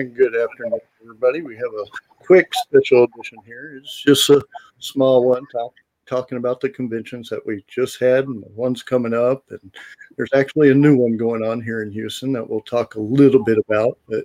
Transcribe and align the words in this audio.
And 0.00 0.16
good 0.16 0.34
afternoon, 0.34 0.80
everybody. 1.02 1.42
We 1.42 1.56
have 1.56 1.74
a 1.74 1.84
quick 2.24 2.50
special 2.54 3.04
edition 3.04 3.36
here. 3.44 3.74
It's 3.76 4.02
just 4.02 4.30
a 4.30 4.42
small 4.78 5.28
one 5.28 5.44
talk, 5.52 5.74
talking 6.06 6.38
about 6.38 6.58
the 6.62 6.70
conventions 6.70 7.28
that 7.28 7.46
we 7.46 7.62
just 7.68 8.00
had 8.00 8.26
and 8.26 8.42
the 8.42 8.48
ones 8.52 8.82
coming 8.82 9.12
up. 9.12 9.44
And 9.50 9.76
there's 10.16 10.32
actually 10.34 10.70
a 10.70 10.74
new 10.74 10.96
one 10.96 11.18
going 11.18 11.42
on 11.44 11.60
here 11.60 11.82
in 11.82 11.92
Houston 11.92 12.32
that 12.32 12.48
we'll 12.48 12.62
talk 12.62 12.94
a 12.94 13.00
little 13.00 13.44
bit 13.44 13.58
about. 13.58 13.98
But 14.08 14.24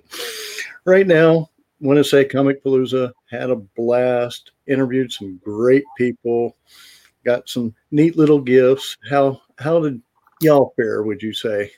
right 0.86 1.06
now, 1.06 1.50
I 1.82 1.86
want 1.86 1.98
to 1.98 2.04
say 2.04 2.24
Comic 2.24 2.64
Palooza 2.64 3.12
had 3.30 3.50
a 3.50 3.56
blast, 3.56 4.52
interviewed 4.66 5.12
some 5.12 5.38
great 5.44 5.84
people, 5.98 6.56
got 7.22 7.50
some 7.50 7.74
neat 7.90 8.16
little 8.16 8.40
gifts. 8.40 8.96
How 9.10 9.42
how 9.58 9.80
did 9.80 10.00
y'all 10.40 10.72
fare, 10.74 11.02
would 11.02 11.22
you 11.22 11.34
say? 11.34 11.70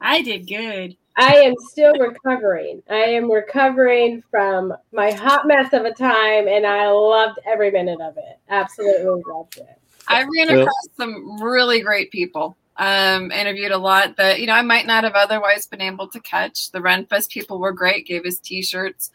I 0.00 0.22
did 0.22 0.48
good. 0.48 0.96
I 1.16 1.36
am 1.36 1.54
still 1.70 1.94
recovering. 1.94 2.82
I 2.90 3.04
am 3.04 3.30
recovering 3.30 4.22
from 4.30 4.74
my 4.92 5.12
hot 5.12 5.46
mess 5.46 5.72
of 5.72 5.84
a 5.84 5.92
time, 5.92 6.48
and 6.48 6.66
I 6.66 6.88
loved 6.88 7.38
every 7.46 7.70
minute 7.70 8.00
of 8.00 8.16
it. 8.16 8.38
Absolutely 8.48 9.22
loved 9.26 9.58
it. 9.58 9.78
I 10.08 10.22
ran 10.22 10.58
across 10.58 10.88
some 10.96 11.42
really 11.42 11.80
great 11.80 12.10
people. 12.10 12.56
Um, 12.76 13.30
interviewed 13.30 13.70
a 13.70 13.78
lot 13.78 14.16
that 14.16 14.40
you 14.40 14.46
know 14.46 14.54
I 14.54 14.62
might 14.62 14.86
not 14.86 15.04
have 15.04 15.14
otherwise 15.14 15.66
been 15.66 15.80
able 15.80 16.08
to 16.08 16.20
catch. 16.20 16.72
The 16.72 16.80
Renfest 16.80 17.30
people 17.30 17.60
were 17.60 17.72
great. 17.72 18.06
Gave 18.06 18.26
us 18.26 18.40
T-shirts. 18.40 19.10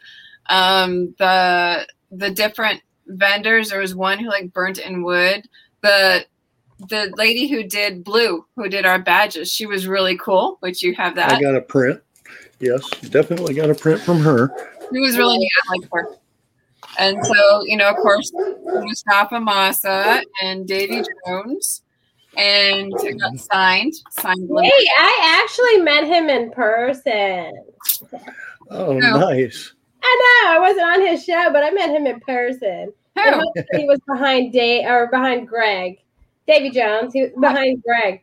Um, 0.48 1.14
the 1.18 1.86
the 2.10 2.30
different 2.30 2.80
vendors. 3.06 3.68
There 3.68 3.80
was 3.80 3.94
one 3.94 4.18
who 4.18 4.28
like 4.28 4.54
burnt 4.54 4.78
in 4.78 5.02
wood. 5.02 5.46
The 5.82 6.24
the 6.88 7.12
lady 7.16 7.46
who 7.48 7.62
did 7.62 8.02
blue, 8.04 8.44
who 8.56 8.68
did 8.68 8.86
our 8.86 8.98
badges, 8.98 9.52
she 9.52 9.66
was 9.66 9.86
really 9.86 10.16
cool. 10.16 10.56
Which 10.60 10.82
you 10.82 10.94
have 10.94 11.14
that. 11.16 11.32
I 11.32 11.40
got 11.40 11.54
a 11.54 11.60
print. 11.60 12.00
Yes, 12.58 12.88
definitely 13.10 13.54
got 13.54 13.70
a 13.70 13.74
print 13.74 14.00
from 14.00 14.20
her. 14.20 14.50
She 14.92 14.98
was 15.00 15.16
really 15.16 15.38
neat. 15.38 15.50
I 15.64 15.76
like 15.76 15.88
her. 15.92 16.16
And 16.98 17.24
so, 17.24 17.62
you 17.64 17.76
know, 17.76 17.88
of 17.88 17.96
course, 17.96 18.32
Mustafa 18.34 19.40
Massa 19.40 20.22
and 20.42 20.66
Davy 20.66 21.02
Jones, 21.26 21.82
and 22.36 22.92
it 23.04 23.20
got 23.20 23.38
signed. 23.38 23.94
Signed. 24.10 24.50
Hey, 24.62 24.88
I 24.98 25.42
actually 25.42 25.82
met 25.82 26.04
him 26.04 26.28
in 26.28 26.50
person. 26.50 27.52
Oh, 28.70 28.98
nice. 28.98 29.72
I 30.02 30.42
know 30.44 30.50
I 30.50 30.58
wasn't 30.58 30.86
on 30.86 31.00
his 31.06 31.24
show, 31.24 31.50
but 31.52 31.62
I 31.62 31.70
met 31.70 31.90
him 31.90 32.06
in 32.06 32.20
person. 32.20 32.92
And 33.16 33.42
he 33.72 33.84
was 33.84 34.00
behind 34.06 34.52
Dave 34.52 34.86
or 34.86 35.08
behind 35.08 35.46
Greg, 35.46 35.98
Davy 36.50 36.70
Jones. 36.70 37.12
He 37.12 37.22
was 37.22 37.30
behind 37.40 37.82
Greg, 37.82 38.22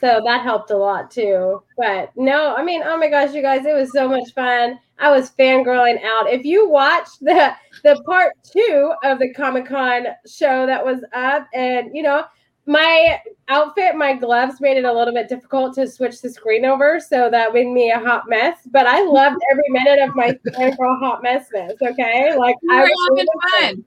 so 0.00 0.22
that 0.24 0.42
helped 0.42 0.70
a 0.70 0.76
lot 0.76 1.10
too. 1.10 1.62
But 1.76 2.12
no, 2.16 2.54
I 2.56 2.62
mean, 2.64 2.82
oh 2.84 2.96
my 2.96 3.08
gosh, 3.08 3.34
you 3.34 3.42
guys, 3.42 3.66
it 3.66 3.74
was 3.74 3.92
so 3.92 4.08
much 4.08 4.32
fun. 4.34 4.78
I 4.98 5.10
was 5.10 5.32
fangirling 5.38 6.02
out. 6.02 6.32
If 6.32 6.44
you 6.44 6.68
watched 6.68 7.20
the 7.20 7.52
the 7.84 8.02
part 8.06 8.32
two 8.42 8.92
of 9.04 9.18
the 9.18 9.32
Comic 9.34 9.66
Con 9.66 10.06
show 10.26 10.66
that 10.66 10.84
was 10.84 11.04
up, 11.12 11.46
and 11.54 11.90
you 11.94 12.02
know, 12.02 12.24
my 12.64 13.20
outfit, 13.48 13.96
my 13.96 14.14
gloves 14.14 14.60
made 14.60 14.76
it 14.76 14.84
a 14.84 14.92
little 14.92 15.14
bit 15.14 15.28
difficult 15.28 15.74
to 15.74 15.86
switch 15.86 16.20
the 16.22 16.30
screen 16.30 16.64
over, 16.64 17.00
so 17.00 17.28
that 17.30 17.52
made 17.52 17.68
me 17.68 17.90
a 17.90 17.98
hot 17.98 18.24
mess. 18.28 18.56
But 18.70 18.86
I 18.86 19.02
loved 19.02 19.40
every 19.50 19.68
minute 19.68 20.00
of 20.00 20.14
my 20.14 20.30
fangirl 20.48 20.98
hot 21.00 21.22
messness. 21.22 21.74
Okay, 21.82 22.34
like 22.36 22.56
We 22.62 22.76
I 22.76 22.82
was 22.82 23.08
having 23.10 23.76
fun. 23.76 23.84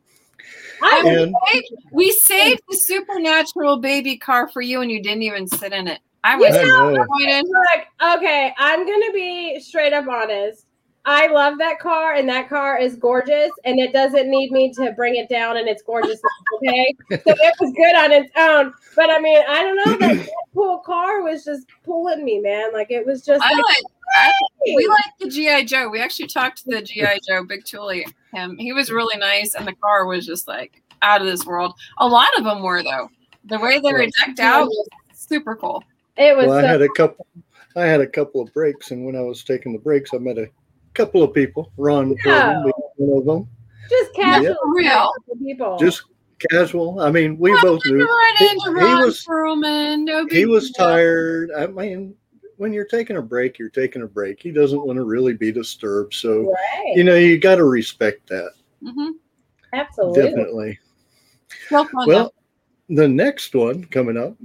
I 0.82 1.02
was 1.04 1.22
And- 1.24 1.36
Hey, 1.48 1.62
we 1.92 2.12
saved 2.12 2.62
the 2.70 2.78
supernatural 2.78 3.78
baby 3.78 4.18
car 4.18 4.48
for 4.50 4.62
you, 4.62 4.82
and 4.82 4.92
you 4.92 5.02
didn't 5.02 5.24
even 5.24 5.48
sit 5.48 5.74
in 5.74 5.88
it. 5.88 6.00
I 6.24 6.36
was 6.36 6.56
I 6.56 6.64
know. 6.64 6.90
disappointed. 6.92 7.46
like, 7.74 8.18
okay, 8.18 8.54
I'm 8.58 8.86
gonna 8.86 9.12
be 9.12 9.60
straight 9.60 9.94
up 9.94 10.08
honest. 10.08 10.66
I 11.04 11.26
love 11.28 11.58
that 11.58 11.80
car, 11.80 12.14
and 12.14 12.30
that 12.30 12.48
car 12.48 12.78
is 12.78 12.96
gorgeous, 12.96 13.50
and 13.66 13.80
it 13.80 13.92
doesn't 13.92 14.30
need 14.30 14.52
me 14.52 14.72
to 14.74 14.92
bring 14.92 15.16
it 15.16 15.30
down, 15.30 15.58
and 15.58 15.68
it's 15.68 15.82
gorgeous. 15.82 16.22
Okay, 16.58 16.96
so 17.10 17.18
it 17.26 17.54
was 17.60 17.74
good 17.76 17.96
on 17.96 18.12
its 18.12 18.30
own. 18.38 18.72
But 18.96 19.10
I 19.10 19.20
mean, 19.20 19.42
I 19.50 19.64
don't 19.64 19.76
know. 19.78 20.08
That 20.08 20.30
cool 20.54 20.78
car 20.80 21.24
was 21.24 21.44
just 21.44 21.66
pulling 21.84 22.24
me, 22.24 22.40
man. 22.40 22.72
Like 22.72 22.92
it 22.92 23.04
was 23.04 23.26
just 23.26 23.44
I 23.44 23.52
like, 23.52 23.64
like, 23.64 23.84
I, 24.16 24.32
we 24.66 24.88
like 24.88 25.14
the 25.20 25.30
GI 25.30 25.66
Joe. 25.66 25.90
We 25.90 26.00
actually 26.00 26.28
talked 26.28 26.64
to 26.64 26.70
the 26.70 26.82
GI 26.82 27.20
Joe, 27.28 27.44
Big 27.44 27.66
Tully. 27.66 28.06
Him, 28.34 28.58
he 28.58 28.74
was 28.74 28.92
really 28.92 29.18
nice, 29.18 29.56
and 29.56 29.68
the 29.68 29.74
car 29.76 30.06
was 30.06 30.26
just 30.26 30.48
like 30.48 30.82
out 31.02 31.22
of 31.22 31.28
this 31.28 31.46
world. 31.46 31.74
A 31.98 32.08
lot 32.08 32.30
of 32.38 32.44
them 32.44 32.62
were 32.62 32.84
though. 32.84 33.10
The 33.46 33.60
way 33.60 33.80
they 33.80 33.92
were 33.92 34.06
decked 34.26 34.40
out 34.40 34.68
was 34.68 34.90
super 35.14 35.56
cool. 35.56 35.84
it 36.18 36.36
was. 36.38 36.48
Well, 36.48 36.58
I 36.64 36.68
had 36.68 36.82
a 36.82 36.90
couple. 36.96 37.26
I 37.76 37.86
had 37.86 38.02
a 38.02 38.08
couple 38.08 38.42
of 38.42 38.54
breaks, 38.54 38.92
and 38.92 39.06
when 39.06 39.16
I 39.16 39.22
was 39.22 39.44
taking 39.44 39.74
the 39.74 39.80
breaks, 39.80 40.12
I 40.14 40.18
met 40.18 40.38
a 40.38 40.48
couple 40.94 41.24
of 41.24 41.34
people. 41.34 41.72
Ron, 41.78 42.16
Yeah. 42.26 42.54
Gordon 42.54 42.64
being 42.98 43.10
one 43.10 43.20
of 43.20 43.26
them. 43.26 43.50
just 43.90 44.14
casual 44.14 44.56
For 44.62 44.74
real. 44.76 45.12
people. 45.42 45.78
Just 45.80 46.04
casual. 46.50 47.00
I 47.00 47.12
mean, 47.12 47.38
we 47.38 47.52
both 47.62 47.82
knew 47.86 48.06
Run 48.06 48.36
he, 48.38 48.48
he 48.50 48.56
was 48.56 49.26
Perlman. 49.26 50.04
No 50.04 50.26
he 50.30 50.46
was 50.46 50.72
tired. 50.72 51.50
I 51.58 51.68
mean, 51.68 52.14
when 52.62 52.72
you're 52.72 52.86
taking 52.86 53.18
a 53.18 53.22
break, 53.24 53.58
you're 53.58 53.70
taking 53.70 54.04
a 54.04 54.08
break. 54.08 54.40
He 54.40 54.52
doesn't 54.52 54.86
want 54.86 54.98
to 54.98 55.04
really 55.04 55.34
be 55.34 55.52
disturbed, 55.52 56.14
so 56.14 56.52
right. 56.52 56.94
you 56.96 57.04
know 57.04 57.16
you 57.16 57.40
got 57.40 57.56
to 57.56 57.64
respect 57.64 58.30
that. 58.30 58.52
Mhm. 58.84 59.14
Absolutely. 59.74 60.22
Definitely. 60.22 60.80
Well, 61.72 61.90
Well, 62.06 62.34
the 62.88 63.08
next 63.08 63.56
one 63.56 63.86
coming 63.86 64.16
up 64.16 64.36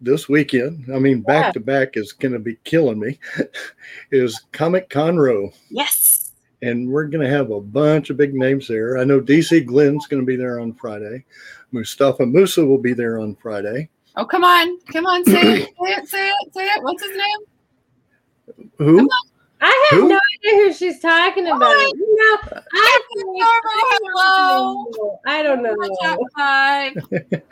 this 0.00 0.28
weekend, 0.28 0.92
I 0.92 0.98
mean, 0.98 1.18
Yeah. 1.18 1.42
back 1.42 1.52
to 1.54 1.60
back 1.60 1.96
is 1.96 2.12
going 2.12 2.32
to 2.32 2.40
be 2.40 2.56
killing 2.64 2.98
me, 2.98 3.20
is 4.10 4.36
Comic 4.50 4.88
Conroe. 4.90 5.54
yes. 5.70 6.32
And 6.62 6.90
we're 6.90 7.06
going 7.06 7.24
to 7.24 7.30
have 7.32 7.52
a 7.52 7.60
bunch 7.60 8.10
of 8.10 8.16
big 8.16 8.34
names 8.34 8.66
there. 8.66 8.98
I 8.98 9.04
know 9.04 9.20
DC 9.20 9.64
Glenn's 9.64 10.06
going 10.08 10.20
to 10.22 10.26
be 10.26 10.36
there 10.36 10.58
on 10.60 10.74
Friday. 10.74 11.24
Mustafa 11.70 12.26
Musa 12.26 12.66
will 12.66 12.78
be 12.78 12.92
there 12.94 13.18
on 13.20 13.36
Friday. 13.36 13.88
Oh, 14.16 14.26
come 14.26 14.42
on, 14.44 14.78
come 14.92 15.06
on, 15.06 15.24
say 15.24 15.40
it, 15.40 15.68
say 15.68 15.92
it, 15.92 16.08
say 16.08 16.28
it, 16.28 16.52
say 16.54 16.64
it. 16.66 16.82
What's 16.82 17.02
his 17.02 17.16
name? 17.16 17.46
Who? 18.78 19.08
I 19.62 19.88
have 19.90 20.00
Who? 20.00 20.08
no 20.08 20.18
idea 20.38 20.56
who 20.64 20.72
she's 20.72 21.00
talking 21.00 21.46
about. 21.46 21.60
Oh, 21.62 21.92
You 21.94 22.16
know, 22.16 22.62
I, 22.72 23.00
Hello. 24.14 25.18
I 25.26 25.42
don't 25.42 25.62
know. 25.62 25.76
Top. 26.02 26.18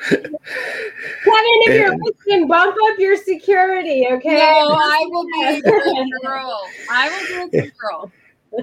Kevin, 0.08 1.58
if 1.66 1.74
you're 1.74 1.96
listening, 1.98 2.48
bump 2.48 2.74
up 2.90 2.98
your 2.98 3.16
security, 3.16 4.06
okay? 4.10 4.36
No, 4.36 4.68
I 4.80 5.06
will 5.10 5.24
be 5.26 5.58
a 5.58 5.60
girl. 6.22 6.70
I 6.90 7.08
will 7.30 7.48
be 7.50 7.58
a 7.58 7.70
girl. 7.78 8.12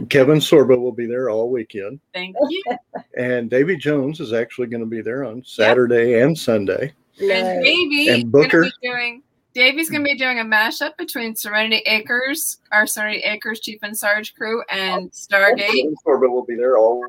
Kevin 0.09 0.39
Sorbo 0.39 0.79
will 0.79 0.91
be 0.91 1.05
there 1.05 1.29
all 1.29 1.49
weekend. 1.51 1.99
Thank 2.13 2.35
you. 2.49 2.63
And 3.17 3.49
Davy 3.49 3.77
Jones 3.77 4.19
is 4.19 4.33
actually 4.33 4.67
going 4.67 4.81
to 4.81 4.85
be 4.89 5.01
there 5.01 5.23
on 5.23 5.41
Saturday 5.45 6.21
and 6.21 6.37
Sunday. 6.37 6.91
And 7.19 7.29
Nice. 7.29 7.63
Davey 7.63 8.09
And 8.09 8.29
Booker. 8.31 8.63
be 8.63 8.71
doing. 8.83 9.23
Davey's 9.55 9.89
gonna 9.89 10.03
be 10.03 10.17
doing 10.17 10.39
a 10.39 10.43
mashup 10.43 10.97
between 10.97 11.33
Serenity 11.33 11.81
Acres, 11.85 12.57
our 12.73 12.85
Serenity 12.85 13.21
Acres 13.21 13.61
Chief 13.61 13.79
and 13.83 13.97
Sarge 13.97 14.35
crew, 14.35 14.61
and 14.69 15.05
oh, 15.05 15.09
Stargate. 15.13 15.67
Kevin 15.67 15.95
Sorbo 16.05 16.29
will 16.29 16.45
be 16.45 16.55
there 16.55 16.77
all. 16.77 17.01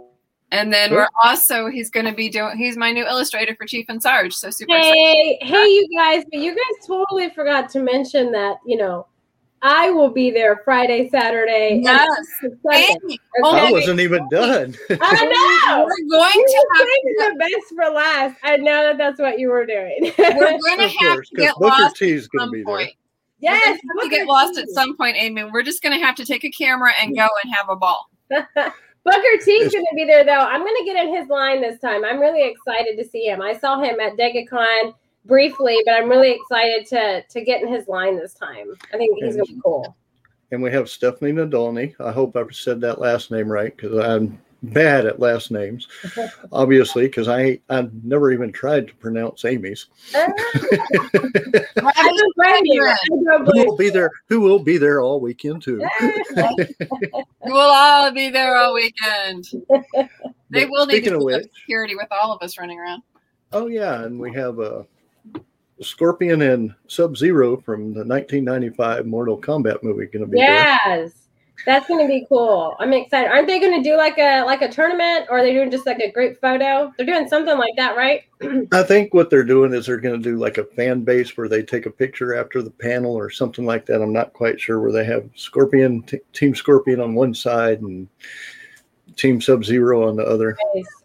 And 0.53 0.73
then 0.73 0.93
we're 0.93 1.09
also 1.25 1.67
he's 1.67 1.91
gonna 1.91 2.15
be 2.15 2.29
doing. 2.29 2.57
He's 2.57 2.77
my 2.77 2.93
new 2.93 3.05
illustrator 3.05 3.57
for 3.57 3.67
Chief 3.67 3.87
and 3.89 4.01
Sarge. 4.01 4.33
So 4.33 4.51
super 4.51 4.77
excited. 4.77 4.95
Hey, 4.95 5.39
hey, 5.43 5.65
you 5.65 5.89
guys, 5.99 6.25
but 6.31 6.41
you 6.41 6.53
guys 6.53 6.87
totally 6.87 7.31
forgot 7.31 7.69
to 7.71 7.81
mention 7.81 8.31
that, 8.31 8.59
you 8.65 8.77
know, 8.77 9.09
I 9.63 9.91
will 9.91 10.11
be 10.11 10.31
there 10.31 10.61
Friday, 10.65 11.09
Saturday, 11.09 11.81
Yes. 11.83 12.07
and 12.43 12.59
Sunday. 12.63 12.97
Okay? 13.09 13.19
I 13.43 13.73
wasn't 13.73 14.01
even 14.01 14.29
done. 14.31 14.75
I 14.91 14.95
know. 15.69 15.85
we're 15.85 16.09
going 16.11 16.33
You 16.35 16.47
to 16.47 16.67
were 16.69 16.77
have 16.79 16.87
to. 16.87 17.33
the 17.33 17.39
best 17.39 17.75
for 17.75 17.93
last. 17.93 18.37
I 18.43 18.57
know 18.59 18.83
that 18.85 18.99
that's 18.99 19.19
what 19.19 19.39
you 19.39 19.49
were 19.49 19.65
doing. 19.67 20.13
We're 20.19 20.35
going 20.59 20.61
to 20.79 20.89
have 20.89 21.15
course, 21.15 21.29
to 21.31 21.37
get 21.37 21.55
Booker 21.55 21.67
lost 21.83 21.97
T 21.97 22.11
is 22.13 22.25
at 22.27 22.31
going 22.33 22.43
some 22.43 22.49
to 22.51 22.53
be 22.53 22.59
there. 22.65 22.65
point. 22.77 22.93
yes, 23.41 23.81
We're 23.95 24.03
gonna 24.03 24.11
get 24.15 24.27
lost 24.27 24.59
at 24.59 24.69
some 24.69 24.97
point, 24.97 25.17
Amy. 25.19 25.45
We're 25.45 25.63
just 25.63 25.83
going 25.83 25.99
to 25.99 26.05
have 26.05 26.15
to 26.17 26.25
take 26.27 26.45
a 26.45 26.51
camera 26.51 26.93
and 27.01 27.17
go 27.17 27.27
and 27.43 27.55
have 27.55 27.69
a 27.69 27.77
ball. 27.77 28.09
Booker 28.31 29.39
T's 29.45 29.73
going 29.73 29.85
to 29.85 29.95
be 29.95 30.05
there 30.05 30.25
though. 30.25 30.33
I'm 30.33 30.61
going 30.63 30.75
to 30.79 30.85
get 30.85 30.97
in 31.03 31.15
his 31.15 31.29
line 31.29 31.61
this 31.63 31.81
time. 31.81 32.05
I'm 32.05 32.19
really 32.19 32.47
excited 32.49 32.97
to 32.99 33.09
see 33.09 33.25
him. 33.27 33.41
I 33.41 33.57
saw 33.57 33.81
him 33.81 34.01
at 34.01 34.17
DegaCon 34.17 34.95
briefly, 35.27 35.77
but 35.85 35.95
I'm 35.95 36.09
really 36.09 36.33
excited 36.33 36.87
to 36.89 37.23
to 37.23 37.45
get 37.45 37.63
in 37.63 37.69
his 37.73 37.89
line 37.89 38.17
this 38.17 38.35
time. 38.35 38.73
I 38.93 38.97
think 38.97 39.17
he's 39.21 39.37
going 39.37 39.47
to 39.47 39.55
be 39.55 39.61
cool. 39.65 39.97
And 40.53 40.63
we 40.63 40.71
have 40.73 40.89
Stephanie 40.89 41.33
Nadolny. 41.33 41.95
I 42.01 42.13
hope 42.13 42.37
I've 42.37 42.55
said 42.55 42.81
that 42.83 43.01
last 43.01 43.31
name 43.33 43.49
right 43.51 43.77
because 43.77 43.99
I'm 43.99 44.41
bad 44.63 45.05
at 45.05 45.19
last 45.21 45.51
names, 45.51 45.87
obviously, 46.53 47.07
because 47.07 47.29
I 47.29 47.61
I've 47.69 47.93
never 48.05 48.33
even 48.33 48.53
tried 48.53 48.87
to 48.89 48.95
pronounce 48.95 49.45
Amy's. 49.45 49.87
I 50.15 50.27
don't 51.75 52.37
blame 52.37 52.63
you. 52.65 52.87
I 52.87 52.97
don't 53.09 53.47
Who 53.47 53.67
will 53.67 53.77
be 53.77 53.91
there? 53.91 54.11
Who 54.29 54.41
will 54.41 54.59
be 54.61 54.79
there 54.79 55.01
all 55.01 55.21
weekend 55.21 55.63
too? 55.63 55.85
We 57.45 57.53
will 57.53 57.61
all 57.61 58.11
be 58.11 58.29
there 58.29 58.57
all 58.57 58.75
weekend. 58.75 59.45
They 60.51 60.65
But 60.65 60.71
will 60.71 60.87
need 60.87 61.05
to 61.05 61.17
of 61.17 61.23
which, 61.23 61.45
security 61.55 61.95
with 61.95 62.09
all 62.11 62.33
of 62.33 62.43
us 62.43 62.59
running 62.59 62.79
around. 62.81 63.03
oh 63.53 63.67
yeah, 63.69 64.03
and 64.03 64.19
we 64.19 64.33
have 64.33 64.59
uh, 64.59 64.83
Scorpion 65.81 66.43
and 66.43 66.75
Sub 66.87 67.17
Zero 67.17 67.59
from 67.59 67.93
the 67.93 68.05
1995 68.05 69.07
Mortal 69.07 69.41
Kombat 69.41 69.83
movie 69.83 70.07
going 70.07 70.25
to 70.25 70.31
be 70.31 70.39
there. 70.39 70.51
Yes. 70.51 71.27
That's 71.65 71.89
gonna 71.89 72.07
be 72.07 72.27
cool. 72.29 72.77
I'm 72.79 72.93
excited. 72.93 73.31
Aren't 73.31 73.47
they 73.47 73.59
gonna 73.59 73.83
do 73.83 73.97
like 73.97 74.19
a 74.19 74.45
like 74.45 74.63
a 74.63 74.69
tournament, 74.71 75.27
or 75.31 75.39
are 75.39 75.43
they 75.43 75.53
doing 75.53 75.71
just 75.71 75.87
like 75.87 75.99
a 76.01 76.11
group 76.11 76.41
photo? 76.41 76.93
They're 76.97 77.07
doing 77.07 77.29
something 77.29 77.57
like 77.57 77.75
that, 77.77 77.97
right? 77.97 78.23
I 78.73 78.83
think 78.83 79.15
what 79.15 79.31
they're 79.31 79.43
doing 79.43 79.73
is 79.73 79.87
they're 79.87 79.97
going 79.97 80.21
to 80.21 80.31
do 80.31 80.39
like 80.39 80.59
a 80.59 80.65
fan 80.65 81.03
base 81.03 81.37
where 81.37 81.49
they 81.49 81.63
take 81.63 81.87
a 81.87 81.91
picture 81.91 82.35
after 82.35 82.63
the 82.63 82.71
panel 82.71 83.15
or 83.15 83.31
something 83.31 83.65
like 83.65 83.87
that. 83.87 84.03
I'm 84.03 84.13
not 84.13 84.33
quite 84.33 84.61
sure 84.61 84.81
where 84.81 84.93
they 84.93 85.05
have 85.05 85.29
Scorpion, 85.35 86.03
t- 86.03 86.21
Team 86.33 86.55
Scorpion 86.55 87.01
on 87.01 87.15
one 87.15 87.35
side 87.35 87.81
and 87.81 88.07
Team 89.17 89.41
Sub 89.41 89.65
Zero 89.65 90.09
on 90.09 90.17
the 90.17 90.25
other. 90.25 90.57
Nice. 90.75 90.96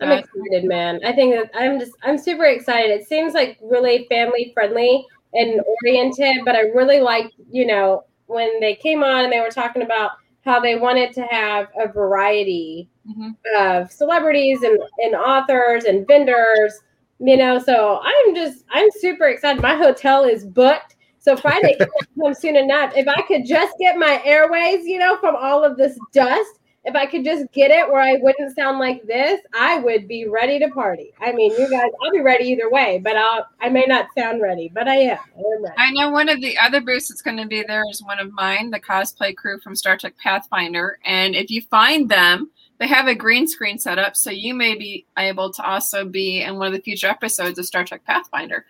I'm 0.00 0.12
excited, 0.12 0.64
man. 0.64 1.00
I 1.04 1.12
think 1.12 1.34
that 1.34 1.50
I'm 1.54 1.78
just 1.78 1.92
I'm 2.02 2.18
super 2.18 2.44
excited. 2.44 2.90
It 2.90 3.06
seems 3.08 3.34
like 3.34 3.58
really 3.62 4.06
family 4.08 4.50
friendly 4.54 5.06
and 5.34 5.60
oriented, 5.82 6.44
but 6.44 6.56
I 6.56 6.60
really 6.74 7.00
like, 7.00 7.32
you 7.50 7.66
know, 7.66 8.04
when 8.26 8.60
they 8.60 8.74
came 8.76 9.02
on 9.02 9.24
and 9.24 9.32
they 9.32 9.40
were 9.40 9.50
talking 9.50 9.82
about 9.82 10.12
how 10.44 10.58
they 10.60 10.76
wanted 10.76 11.12
to 11.14 11.22
have 11.24 11.68
a 11.78 11.86
variety 11.88 12.88
Mhm. 13.08 13.34
of 13.58 13.90
celebrities 13.90 14.62
and, 14.62 14.78
and 14.98 15.14
authors 15.14 15.84
and 15.84 16.06
vendors, 16.06 16.80
you 17.18 17.36
know. 17.36 17.58
So 17.58 18.00
I'm 18.02 18.34
just 18.34 18.64
I'm 18.70 18.88
super 18.92 19.26
excited. 19.28 19.60
My 19.62 19.74
hotel 19.76 20.24
is 20.24 20.44
booked. 20.46 20.96
So 21.18 21.36
Friday 21.36 21.76
can't 21.76 21.90
come 22.22 22.34
soon 22.34 22.56
enough. 22.56 22.92
If 22.96 23.06
I 23.08 23.20
could 23.22 23.44
just 23.44 23.76
get 23.78 23.98
my 23.98 24.22
airways, 24.24 24.86
you 24.86 24.98
know, 24.98 25.16
from 25.18 25.36
all 25.36 25.62
of 25.64 25.76
this 25.76 25.98
dust, 26.12 26.59
if 26.84 26.94
I 26.94 27.04
could 27.06 27.24
just 27.24 27.50
get 27.52 27.70
it 27.70 27.88
where 27.90 28.00
I 28.00 28.14
wouldn't 28.14 28.56
sound 28.56 28.78
like 28.78 29.06
this, 29.06 29.40
I 29.54 29.80
would 29.80 30.08
be 30.08 30.26
ready 30.26 30.58
to 30.60 30.68
party. 30.70 31.12
I 31.20 31.32
mean, 31.32 31.52
you 31.52 31.68
guys, 31.70 31.90
I'll 32.02 32.10
be 32.10 32.20
ready 32.20 32.44
either 32.46 32.70
way, 32.70 32.98
but 33.02 33.16
I'll 33.16 33.46
I 33.60 33.68
may 33.68 33.84
not 33.86 34.06
sound 34.16 34.40
ready, 34.40 34.70
but 34.72 34.88
I 34.88 34.96
am. 34.96 35.18
I 35.36 35.42
ready. 35.60 35.74
I 35.76 35.90
know 35.92 36.10
one 36.10 36.28
of 36.28 36.40
the 36.40 36.56
other 36.56 36.80
booths 36.80 37.08
that's 37.08 37.22
going 37.22 37.36
to 37.36 37.46
be 37.46 37.62
there 37.62 37.82
is 37.90 38.02
one 38.02 38.18
of 38.18 38.32
mine, 38.32 38.70
the 38.70 38.80
cosplay 38.80 39.36
crew 39.36 39.60
from 39.60 39.76
Star 39.76 39.98
Trek 39.98 40.14
Pathfinder. 40.22 40.98
And 41.04 41.34
if 41.34 41.50
you 41.50 41.62
find 41.62 42.08
them, 42.08 42.50
they 42.78 42.86
have 42.86 43.08
a 43.08 43.14
green 43.14 43.46
screen 43.46 43.78
set 43.78 43.98
up, 43.98 44.16
so 44.16 44.30
you 44.30 44.54
may 44.54 44.74
be 44.74 45.04
able 45.18 45.52
to 45.52 45.62
also 45.62 46.06
be 46.06 46.40
in 46.40 46.56
one 46.56 46.68
of 46.68 46.72
the 46.72 46.80
future 46.80 47.08
episodes 47.08 47.58
of 47.58 47.66
Star 47.66 47.84
Trek 47.84 48.04
Pathfinder. 48.06 48.64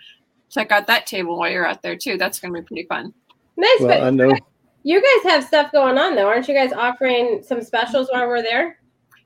Check 0.51 0.73
out 0.73 0.89
that 0.89 1.07
table 1.07 1.39
while 1.39 1.49
you're 1.49 1.67
out 1.67 1.81
there 1.81 1.95
too. 1.95 2.19
That's 2.19 2.41
going 2.41 2.53
to 2.53 2.61
be 2.61 2.67
pretty 2.67 2.89
fun. 2.89 3.15
Nice, 3.57 3.77
Well, 3.79 3.89
but 3.89 4.03
I 4.03 4.11
know. 4.11 4.35
You 4.83 5.01
guys 5.01 5.33
have 5.33 5.45
stuff 5.45 5.73
going 5.73 5.99
on 5.99 6.15
though, 6.15 6.29
aren't 6.29 6.49
you 6.49 6.55
guys 6.55 6.73
offering 6.73 7.43
some 7.43 7.63
specials 7.63 8.09
while 8.11 8.27
we're 8.27 8.43
there? 8.43 8.79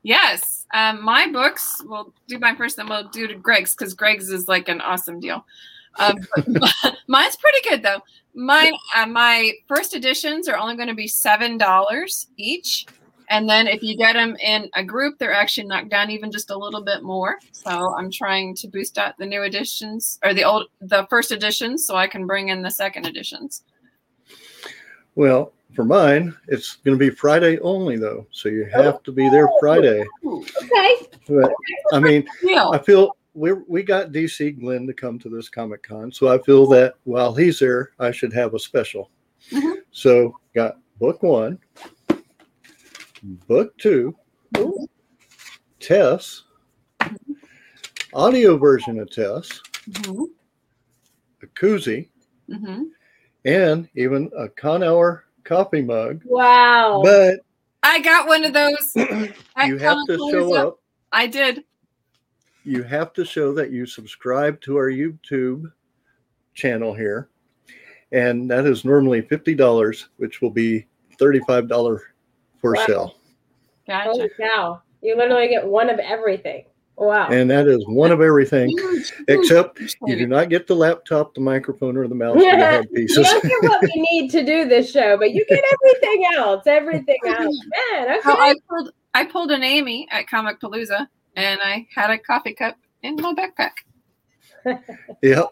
Yes, 0.03 0.65
um, 0.73 1.03
my 1.03 1.31
books. 1.31 1.81
We'll 1.85 2.13
do 2.27 2.37
mine 2.37 2.55
first, 2.57 2.77
then 2.77 2.87
we'll 2.87 3.09
do 3.09 3.27
to 3.27 3.35
Greg's 3.35 3.75
because 3.75 3.93
Greg's 3.93 4.29
is 4.29 4.47
like 4.47 4.69
an 4.69 4.81
awesome 4.81 5.19
deal. 5.19 5.45
Um, 5.97 6.15
mine's 7.07 7.37
pretty 7.37 7.69
good 7.69 7.81
though. 7.81 8.01
Mine, 8.35 8.73
uh, 8.95 9.05
my 9.05 9.53
first 9.67 9.95
editions 9.95 10.47
are 10.47 10.57
only 10.57 10.75
going 10.75 10.89
to 10.89 10.93
be 10.93 11.07
seven 11.07 11.57
dollars 11.57 12.27
each, 12.37 12.85
and 13.29 13.49
then 13.49 13.67
if 13.67 13.81
you 13.81 13.97
get 13.97 14.13
them 14.13 14.35
in 14.37 14.69
a 14.75 14.83
group, 14.83 15.17
they're 15.17 15.33
actually 15.33 15.67
knocked 15.67 15.89
down 15.89 16.11
even 16.11 16.31
just 16.31 16.51
a 16.51 16.57
little 16.57 16.83
bit 16.83 17.01
more. 17.01 17.39
So 17.51 17.95
I'm 17.95 18.11
trying 18.11 18.55
to 18.57 18.67
boost 18.67 18.97
out 18.97 19.17
the 19.17 19.25
new 19.25 19.43
editions 19.43 20.19
or 20.23 20.33
the 20.33 20.43
old, 20.43 20.67
the 20.81 21.07
first 21.09 21.31
editions, 21.31 21.85
so 21.87 21.95
I 21.95 22.07
can 22.07 22.27
bring 22.27 22.49
in 22.49 22.61
the 22.61 22.71
second 22.71 23.07
editions. 23.07 23.63
Well, 25.15 25.53
for 25.73 25.83
mine, 25.83 26.35
it's 26.47 26.77
going 26.77 26.97
to 26.97 26.99
be 26.99 27.09
Friday 27.09 27.59
only 27.59 27.97
though, 27.97 28.27
so 28.31 28.49
you 28.49 28.65
have 28.65 29.03
to 29.03 29.11
be 29.11 29.29
there 29.29 29.49
Friday. 29.59 30.05
Okay. 30.25 30.95
But 31.27 31.51
I 31.91 31.99
mean. 31.99 32.27
I 32.71 32.77
feel 32.77 33.15
we 33.35 33.51
we 33.53 33.83
got 33.83 34.11
DC 34.11 34.59
Glenn 34.59 34.87
to 34.87 34.93
come 34.93 35.19
to 35.19 35.29
this 35.29 35.49
Comic 35.49 35.83
Con, 35.83 36.11
so 36.11 36.27
I 36.29 36.37
feel 36.39 36.65
that 36.67 36.95
while 37.03 37.35
he's 37.35 37.59
there, 37.59 37.91
I 37.99 38.11
should 38.11 38.33
have 38.33 38.53
a 38.53 38.59
special. 38.59 39.11
Mhm. 39.51 39.75
So 39.91 40.37
got 40.55 40.77
book 40.99 41.21
one, 41.21 41.59
book 43.47 43.77
two, 43.77 44.15
Ooh. 44.57 44.87
Tess, 45.79 46.43
audio 48.13 48.57
version 48.57 48.99
of 48.99 49.11
Tess, 49.11 49.61
Mhm, 49.89 50.27
a 51.43 51.47
koozie, 51.47 52.07
mhm. 52.49 52.85
And 53.45 53.87
even 53.95 54.29
a 54.37 54.49
Con 54.49 54.81
coffee 55.43 55.81
mug. 55.81 56.21
Wow. 56.25 57.01
But 57.03 57.39
I 57.83 57.99
got 58.01 58.27
one 58.27 58.43
of 58.43 58.53
those. 58.53 58.91
you 58.95 59.77
have 59.77 59.97
to 60.07 60.17
show 60.17 60.49
Comicpalooza. 60.49 60.67
up. 60.67 60.79
I 61.11 61.27
did. 61.27 61.63
you 62.63 62.83
have 62.83 63.13
to 63.13 63.23
show 63.23 63.53
that 63.53 63.71
you 63.71 63.85
subscribe 63.85 64.59
to 64.61 64.75
our 64.77 64.89
YouTube 64.89 65.71
channel 66.55 66.93
here. 66.93 67.29
And 68.11 68.49
that 68.49 68.65
is 68.65 68.83
normally 68.85 69.21
$50, 69.21 70.05
which 70.17 70.41
will 70.41 70.49
be 70.49 70.85
$35 71.19 71.99
for 72.59 72.73
Wow. 72.73 72.85
sale. 72.85 73.15
Gotcha. 73.87 74.09
Holy 74.09 74.29
cow. 74.39 74.81
You 75.01 75.15
literally 75.15 75.47
get 75.47 75.65
one 75.65 75.89
of 75.89 75.99
everything. 75.99 76.65
Wow. 76.97 77.27
And 77.27 77.49
that 77.51 77.67
is 77.67 77.83
one 77.87 78.11
of 78.11 78.21
everything, 78.21 78.71
except 79.27 79.79
you 80.05 80.15
do 80.15 80.27
not 80.27 80.49
get 80.49 80.65
the 80.67 80.75
laptop, 80.75 81.33
the 81.33 81.41
microphone, 81.41 81.97
or 81.97 82.07
the 82.07 82.15
mouse 82.15 82.35
or 82.37 82.39
the 82.39 82.45
Yeah. 82.45 82.55
head 82.71 82.87
you 82.91 82.95
pieces. 83.07 83.27
don't 83.29 83.43
get 83.43 83.63
what 83.63 83.81
we 83.81 84.07
need 84.11 84.29
to 84.31 84.43
do 84.45 84.67
this 84.67 84.91
show, 84.91 85.17
but 85.17 85.31
you 85.33 85.45
get 85.49 85.63
everything 85.73 86.25
else. 86.35 86.65
Everything 86.67 87.17
else. 87.27 87.59
Man, 87.91 88.07
okay. 88.11 88.19
Well, 88.25 88.37
I 88.39 88.55
pulled 88.69 88.91
I 89.13 89.25
pulled 89.25 89.51
an 89.51 89.63
Amy 89.63 90.07
at 90.11 90.27
Comic 90.29 90.59
Palooza 90.61 91.07
and 91.35 91.59
I 91.63 91.85
had 91.93 92.11
a 92.11 92.17
coffee 92.17 92.53
cup 92.53 92.77
in 93.03 93.15
my 93.17 93.33
backpack. 93.33 93.71
Yep. 95.21 95.47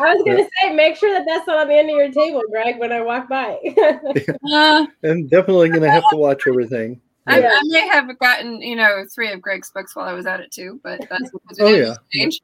I 0.00 0.14
was 0.14 0.22
gonna 0.26 0.48
say, 0.62 0.74
make 0.74 0.96
sure 0.96 1.12
that 1.12 1.24
that's 1.26 1.46
not 1.46 1.58
on 1.58 1.68
the 1.68 1.74
end 1.74 1.90
of 1.90 1.96
your 1.96 2.10
table, 2.10 2.42
Greg, 2.50 2.78
when 2.78 2.92
I 2.92 3.00
walk 3.02 3.28
by. 3.28 3.58
Uh, 4.52 4.86
And 5.04 5.30
definitely 5.30 5.68
going 5.68 5.82
to 5.82 5.90
have 5.90 6.02
to 6.10 6.16
watch 6.16 6.42
everything. 6.48 7.00
I, 7.30 7.40
Yeah. 7.40 7.50
I 7.54 7.60
may 7.64 7.88
have 7.88 8.18
gotten, 8.18 8.60
you 8.60 8.76
know, 8.76 9.04
three 9.12 9.30
of 9.32 9.40
Greg's 9.40 9.70
books 9.70 9.94
while 9.96 10.06
I 10.06 10.12
was 10.12 10.26
at 10.26 10.40
it 10.40 10.50
too, 10.50 10.80
but 10.82 11.00
that's 11.08 11.30
Oh, 11.60 11.66
didn't 11.68 11.86
yeah. 11.86 11.94
exchange. 12.06 12.40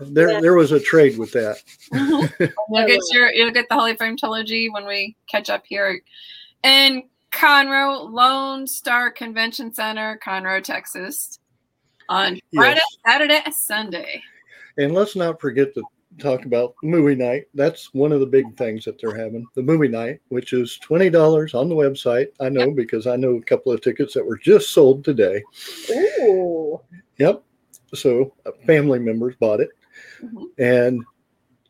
There, 0.00 0.40
there 0.40 0.54
was 0.54 0.72
a 0.72 0.80
trade 0.80 1.18
with 1.18 1.32
that. 1.32 1.62
You'll 1.92 2.86
get 2.86 3.00
your 3.12 3.32
you'll 3.32 3.52
get 3.52 3.68
the 3.68 3.76
Holy 3.76 3.96
Frame 3.96 4.16
trilogy 4.16 4.68
when 4.68 4.86
we 4.86 5.16
catch 5.30 5.48
up 5.50 5.62
here 5.66 6.00
in 6.64 7.04
Conroe 7.32 8.10
Lone 8.10 8.66
Star 8.66 9.10
Convention 9.10 9.72
Center, 9.72 10.18
Conroe, 10.24 10.62
Texas, 10.62 11.38
on 12.08 12.38
Friday, 12.54 12.80
Yes. 12.80 12.96
Saturday, 13.06 13.42
Sunday. 13.52 14.22
And 14.78 14.94
let's 14.94 15.14
not 15.16 15.40
forget 15.40 15.74
to 15.74 15.82
talk 16.18 16.44
about 16.44 16.74
movie 16.82 17.14
night. 17.14 17.44
That's 17.54 17.92
one 17.94 18.12
of 18.12 18.20
the 18.20 18.26
big 18.26 18.56
things 18.56 18.84
that 18.84 19.00
they're 19.00 19.16
having. 19.16 19.46
The 19.54 19.62
movie 19.62 19.88
night, 19.88 20.20
which 20.28 20.52
is 20.52 20.78
twenty 20.78 21.10
dollars 21.10 21.54
on 21.54 21.68
the 21.68 21.74
website. 21.74 22.28
I 22.40 22.48
know 22.48 22.70
because 22.70 23.06
I 23.06 23.16
know 23.16 23.36
a 23.36 23.42
couple 23.42 23.72
of 23.72 23.80
tickets 23.80 24.14
that 24.14 24.24
were 24.26 24.38
just 24.38 24.70
sold 24.70 25.04
today. 25.04 25.42
Ooh. 25.90 26.80
Yep. 27.18 27.42
So 27.94 28.32
uh, 28.46 28.50
family 28.66 28.98
members 28.98 29.34
bought 29.40 29.60
it. 29.60 29.70
Mhm. 30.22 30.44
And 30.58 31.04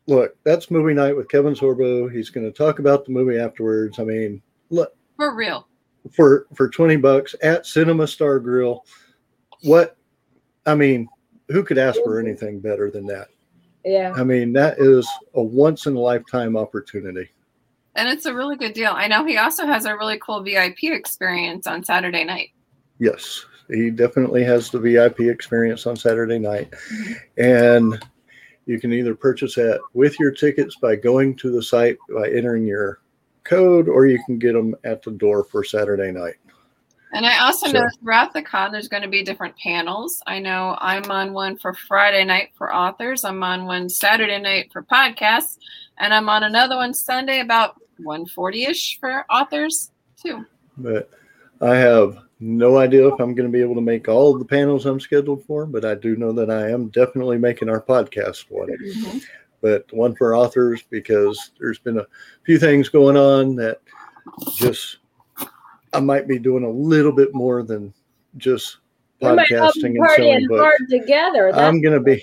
look, 0.07 0.35
that's 0.43 0.71
movie 0.71 0.93
night 0.93 1.15
with 1.15 1.29
Kevin 1.29 1.53
Sorbo. 1.55 2.11
He's 2.11 2.29
going 2.29 2.45
to 2.45 2.51
talk 2.55 2.79
about 2.79 3.05
the 3.05 3.11
movie 3.11 3.37
afterwards. 3.37 3.99
I 3.99 4.03
mean, 4.03 4.41
look 4.69 4.95
For 5.17 5.35
real. 5.35 5.67
for 6.11 6.47
for 6.55 6.69
20 6.69 6.95
bucks 6.97 7.35
at 7.43 7.65
Cinema 7.65 8.07
Star 8.07 8.39
Grill. 8.39 8.85
What 9.61 9.97
I 10.65 10.75
mean, 10.75 11.07
who 11.49 11.63
could 11.63 11.77
ask 11.77 11.99
for 12.03 12.19
anything 12.19 12.59
better 12.59 12.89
than 12.89 13.05
that? 13.07 13.27
Yeah. 13.85 14.13
I 14.15 14.23
mean, 14.23 14.51
that 14.53 14.79
is 14.79 15.07
a 15.35 15.43
once 15.43 15.85
in 15.85 15.95
a 15.95 15.99
lifetime 15.99 16.57
opportunity. 16.57 17.29
And 17.95 18.09
it's 18.09 18.25
a 18.25 18.33
really 18.33 18.57
good 18.57 18.73
deal. 18.73 18.91
I 18.93 19.07
know 19.07 19.23
he 19.23 19.37
also 19.37 19.65
has 19.67 19.85
a 19.85 19.95
really 19.95 20.17
cool 20.17 20.41
VIP 20.43 20.85
experience 20.85 21.67
on 21.67 21.83
Saturday 21.83 22.23
night. 22.23 22.49
Yes, 22.99 23.45
he 23.69 23.91
definitely 23.91 24.43
has 24.43 24.69
the 24.69 24.79
VIP 24.79 25.21
experience 25.21 25.85
on 25.85 25.95
Saturday 25.95 26.39
night. 26.39 26.73
And 27.37 28.03
you 28.65 28.79
can 28.79 28.91
either 28.91 29.15
purchase 29.15 29.55
that 29.55 29.79
with 29.93 30.19
your 30.19 30.31
tickets 30.31 30.75
by 30.77 30.95
going 30.95 31.35
to 31.37 31.51
the 31.51 31.61
site 31.61 31.97
by 32.09 32.29
entering 32.29 32.65
your 32.65 33.01
code, 33.43 33.87
or 33.87 34.07
you 34.07 34.19
can 34.25 34.39
get 34.39 34.53
them 34.53 34.75
at 34.83 35.03
the 35.03 35.11
door 35.11 35.43
for 35.43 35.63
Saturday 35.63 36.11
night. 36.11 36.35
And 37.15 37.25
I 37.25 37.45
also 37.45 37.67
So- 37.67 37.71
know 37.71 37.87
throughout 38.01 38.33
the 38.33 38.41
con 38.41 38.73
there's 38.73 38.89
going 38.89 39.03
to 39.03 39.09
be 39.09 39.23
different 39.23 39.55
panels. 39.57 40.21
I 40.27 40.39
know 40.39 40.77
I'm 40.79 41.09
on 41.09 41.31
one 41.31 41.57
for 41.57 41.73
Friday 41.73 42.25
night 42.25 42.49
for 42.57 42.75
authors. 42.75 43.23
I'm 43.23 43.41
on 43.41 43.65
one 43.65 43.87
Saturday 43.89 44.37
night 44.37 44.69
for 44.73 44.83
podcasts, 44.83 45.57
and 45.97 46.13
I'm 46.13 46.27
on 46.27 46.43
another 46.43 46.75
one 46.75 46.93
Sunday 46.93 47.39
about 47.39 47.79
140-ish 48.01 48.99
for 48.99 49.25
authors 49.31 49.91
too. 50.21 50.45
But 50.77 51.09
I 51.61 51.75
have 51.75 52.17
no 52.41 52.77
idea 52.77 53.07
if 53.07 53.13
I'm 53.13 53.33
going 53.33 53.49
to 53.49 53.57
be 53.57 53.61
able 53.61 53.75
to 53.75 53.81
make 53.81 54.09
all 54.09 54.33
of 54.33 54.39
the 54.39 54.45
panels 54.45 54.85
I'm 54.85 54.99
scheduled 54.99 55.45
for, 55.45 55.65
but 55.65 55.85
I 55.85 55.95
do 55.95 56.17
know 56.17 56.33
that 56.33 56.51
I 56.51 56.69
am 56.69 56.89
definitely 56.89 57.37
making 57.37 57.69
our 57.69 57.81
podcast 57.81 58.45
one. 58.49 58.67
Mm-hmm. 58.67 59.19
But 59.61 59.91
one 59.93 60.15
for 60.15 60.35
authors 60.35 60.83
because 60.89 61.51
there's 61.59 61.79
been 61.79 61.97
a 61.97 62.07
few 62.43 62.59
things 62.59 62.89
going 62.89 63.15
on 63.15 63.55
that 63.55 63.79
just 64.57 64.97
I 65.95 65.99
might 65.99 66.27
be 66.27 66.39
doing 66.39 66.63
a 66.63 66.69
little 66.69 67.11
bit 67.11 67.33
more 67.33 67.63
than 67.63 67.93
just 68.37 68.77
We 69.21 69.27
might 69.29 69.51
all 69.51 69.71
be 69.73 69.81
podcasting 69.81 69.97
and 69.97 70.09
selling 70.15 70.47
books. 70.47 70.61
hard 70.61 70.89
together. 70.89 71.51
That's 71.51 71.61
I'm 71.61 71.81
gonna 71.81 72.01
be. 72.01 72.21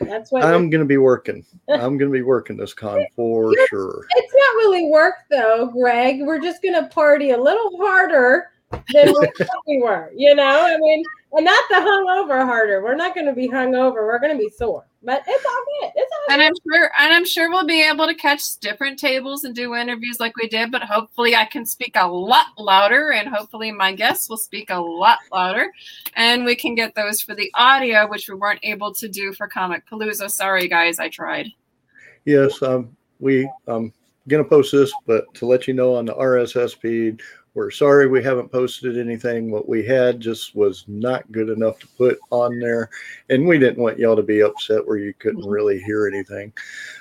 That's 0.00 0.32
what 0.32 0.42
I'm 0.44 0.70
gonna 0.70 0.84
be 0.84 0.96
working. 0.96 1.44
I'm 1.68 1.98
gonna 1.98 2.10
be 2.10 2.22
working 2.22 2.56
this 2.56 2.72
con 2.74 3.04
for 3.14 3.54
sure. 3.68 4.06
It's 4.16 4.34
not 4.34 4.54
really 4.56 4.86
work 4.86 5.14
though, 5.30 5.66
Greg. 5.68 6.22
We're 6.22 6.40
just 6.40 6.62
gonna 6.62 6.88
party 6.88 7.30
a 7.30 7.38
little 7.38 7.76
harder 7.76 8.50
than 8.70 9.12
we 9.20 9.28
we 9.66 9.82
were. 9.82 10.10
You 10.16 10.34
know, 10.34 10.66
I 10.66 10.76
mean, 10.78 11.04
and 11.32 11.44
not 11.44 11.62
the 11.68 11.76
hungover 11.76 12.44
harder. 12.44 12.82
We're 12.82 12.96
not 12.96 13.14
gonna 13.14 13.34
be 13.34 13.48
hungover. 13.48 13.96
We're 13.96 14.18
gonna 14.20 14.38
be 14.38 14.50
sore. 14.50 14.86
But 15.02 15.22
it's 15.26 15.44
all 15.46 15.64
good. 15.80 15.92
It's 15.96 16.12
all 16.12 16.34
And 16.34 16.40
good. 16.40 16.46
I'm 16.46 16.54
sure, 16.68 16.90
and 16.98 17.14
I'm 17.14 17.24
sure 17.24 17.48
we'll 17.48 17.66
be 17.66 17.82
able 17.82 18.06
to 18.06 18.14
catch 18.14 18.58
different 18.58 18.98
tables 18.98 19.44
and 19.44 19.54
do 19.54 19.74
interviews 19.74 20.20
like 20.20 20.36
we 20.36 20.48
did. 20.48 20.70
But 20.70 20.82
hopefully, 20.82 21.34
I 21.34 21.46
can 21.46 21.64
speak 21.64 21.96
a 21.96 22.06
lot 22.06 22.46
louder, 22.58 23.12
and 23.12 23.28
hopefully, 23.28 23.72
my 23.72 23.94
guests 23.94 24.28
will 24.28 24.36
speak 24.36 24.68
a 24.70 24.78
lot 24.80 25.18
louder, 25.32 25.72
and 26.14 26.44
we 26.44 26.54
can 26.54 26.74
get 26.74 26.94
those 26.94 27.22
for 27.22 27.34
the 27.34 27.50
audio, 27.54 28.08
which 28.08 28.28
we 28.28 28.34
weren't 28.34 28.60
able 28.62 28.92
to 28.94 29.08
do 29.08 29.32
for 29.32 29.48
Comic 29.48 29.88
Palooza. 29.88 30.30
Sorry, 30.30 30.68
guys, 30.68 30.98
I 30.98 31.08
tried. 31.08 31.48
Yes, 32.26 32.62
um, 32.62 32.94
we 33.18 33.50
I'm 33.66 33.92
gonna 34.28 34.44
post 34.44 34.72
this, 34.72 34.92
but 35.06 35.32
to 35.34 35.46
let 35.46 35.66
you 35.66 35.74
know 35.74 35.94
on 35.94 36.04
the 36.04 36.14
RSS 36.14 36.76
feed, 36.76 37.20
we're 37.54 37.70
sorry 37.70 38.06
we 38.06 38.22
haven't 38.22 38.52
posted 38.52 38.96
anything. 38.96 39.50
What 39.50 39.68
we 39.68 39.84
had 39.84 40.20
just 40.20 40.54
was 40.54 40.84
not 40.86 41.30
good 41.32 41.48
enough 41.48 41.78
to 41.80 41.88
put 41.88 42.18
on 42.30 42.58
there, 42.58 42.90
and 43.28 43.46
we 43.46 43.58
didn't 43.58 43.82
want 43.82 43.98
y'all 43.98 44.16
to 44.16 44.22
be 44.22 44.42
upset 44.42 44.86
where 44.86 44.98
you 44.98 45.12
couldn't 45.14 45.42
mm-hmm. 45.42 45.50
really 45.50 45.80
hear 45.80 46.06
anything. 46.06 46.52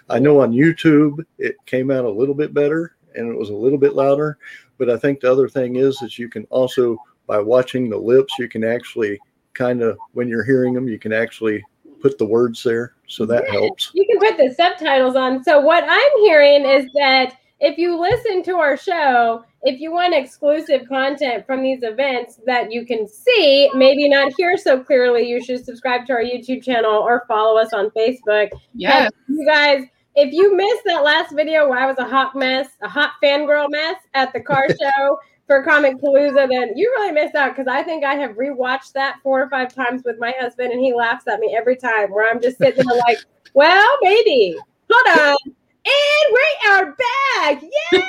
I 0.10 0.20
know 0.20 0.41
on 0.41 0.51
YouTube 0.51 1.24
it 1.38 1.56
came 1.65 1.91
out 1.91 2.06
a 2.06 2.10
little 2.10 2.36
bit 2.36 2.53
better 2.53 2.96
and 3.15 3.32
it 3.32 3.38
was 3.38 3.50
a 3.50 3.56
little 3.56 3.77
bit 3.77 3.96
louder, 3.96 4.38
but 4.77 4.89
I 4.89 4.98
think 4.98 5.20
the 5.20 5.32
other 5.32 5.50
thing 5.50 5.75
is 5.75 5.98
that 6.00 6.18
you 6.18 6.29
can 6.29 6.46
also 6.46 6.98
by 7.27 7.39
watching 7.39 7.89
the 7.89 7.98
lips, 7.98 8.34
you 8.39 8.50
can 8.50 8.63
actually 8.63 9.20
kind 9.53 9.84
of 9.84 9.98
when 10.13 10.27
you're 10.27 10.44
hearing 10.44 10.74
them, 10.74 10.88
you 10.88 10.98
can 10.98 11.13
actually 11.13 11.63
put 12.01 12.18
the 12.18 12.25
words 12.25 12.63
there, 12.63 12.94
so 13.08 13.25
that 13.25 13.48
helps. 13.50 13.91
You 13.94 14.06
can 14.10 14.20
put 14.20 14.38
the 14.38 14.53
subtitles 14.56 15.15
on. 15.15 15.44
So 15.44 15.60
what 15.60 15.84
I'm 15.88 16.22
hearing 16.22 16.65
is 16.65 16.89
that 16.96 17.36
if 17.60 17.77
you 17.77 18.00
listen 18.00 18.41
to 18.44 18.56
our 18.56 18.77
show, 18.77 19.44
if 19.63 19.80
you 19.80 19.92
want 19.92 20.13
exclusive 20.13 20.88
content 20.88 21.46
from 21.46 21.62
these 21.62 21.84
events 21.84 22.39
that 22.46 22.72
you 22.72 22.86
can 22.86 23.08
see, 23.08 23.70
maybe 23.74 24.08
not 24.08 24.32
hear 24.38 24.58
so 24.58 24.82
clearly, 24.82 25.28
you 25.28 25.44
should 25.44 25.66
subscribe 25.66 26.06
to 26.06 26.13
our 26.13 26.22
YouTube 26.22 26.63
channel 26.63 26.94
or 26.94 27.25
follow 27.28 27.60
us 27.60 27.74
on 27.74 27.89
Facebook. 27.89 28.50
Yes. 28.74 29.12
You 29.28 29.46
guys, 29.46 29.84
if 30.16 30.34
you 30.34 30.56
missed 30.56 30.84
that 30.86 31.04
last 31.04 31.36
video 31.36 31.68
where 31.68 31.80
I 31.80 31.86
was 31.86 31.98
a 31.98 32.08
hot 32.08 32.36
mess, 32.36 32.70
a 32.82 32.88
hot 32.88 33.12
fangirl 33.22 33.70
mess 33.70 33.98
at 34.13 34.32
the 34.32 34.39
car 34.39 34.68
show 34.82 35.20
for 35.46 35.63
Comic 35.63 35.98
Palooza, 35.98 36.48
then 36.48 36.78
you 36.78 36.89
really 36.98 37.12
missed 37.12 37.36
out 37.36 37.56
because 37.56 37.68
I 37.68 37.84
think 37.84 38.06
I 38.06 38.16
have 38.16 38.32
rewatched 38.38 38.94
that 38.94 39.18
four 39.24 39.42
or 39.42 39.50
five 39.50 39.74
times 39.74 40.04
with 40.06 40.20
my 40.20 40.34
husband 40.39 40.72
and 40.72 40.80
he 40.80 40.94
laughs 40.94 41.28
at 41.28 41.39
me 41.39 41.56
every 41.58 41.75
time 41.75 42.12
where 42.12 42.30
I'm 42.30 42.42
just 42.42 42.60
sitting 42.60 42.86
there 42.86 43.00
like, 43.08 43.18
well, 43.54 43.88
baby, 44.01 44.58
hold 44.89 45.20
on. 45.20 45.56
And 45.86 46.33
we 46.33 46.69
are 46.69 46.95
back. 46.95 47.62
Yay! 47.62 47.69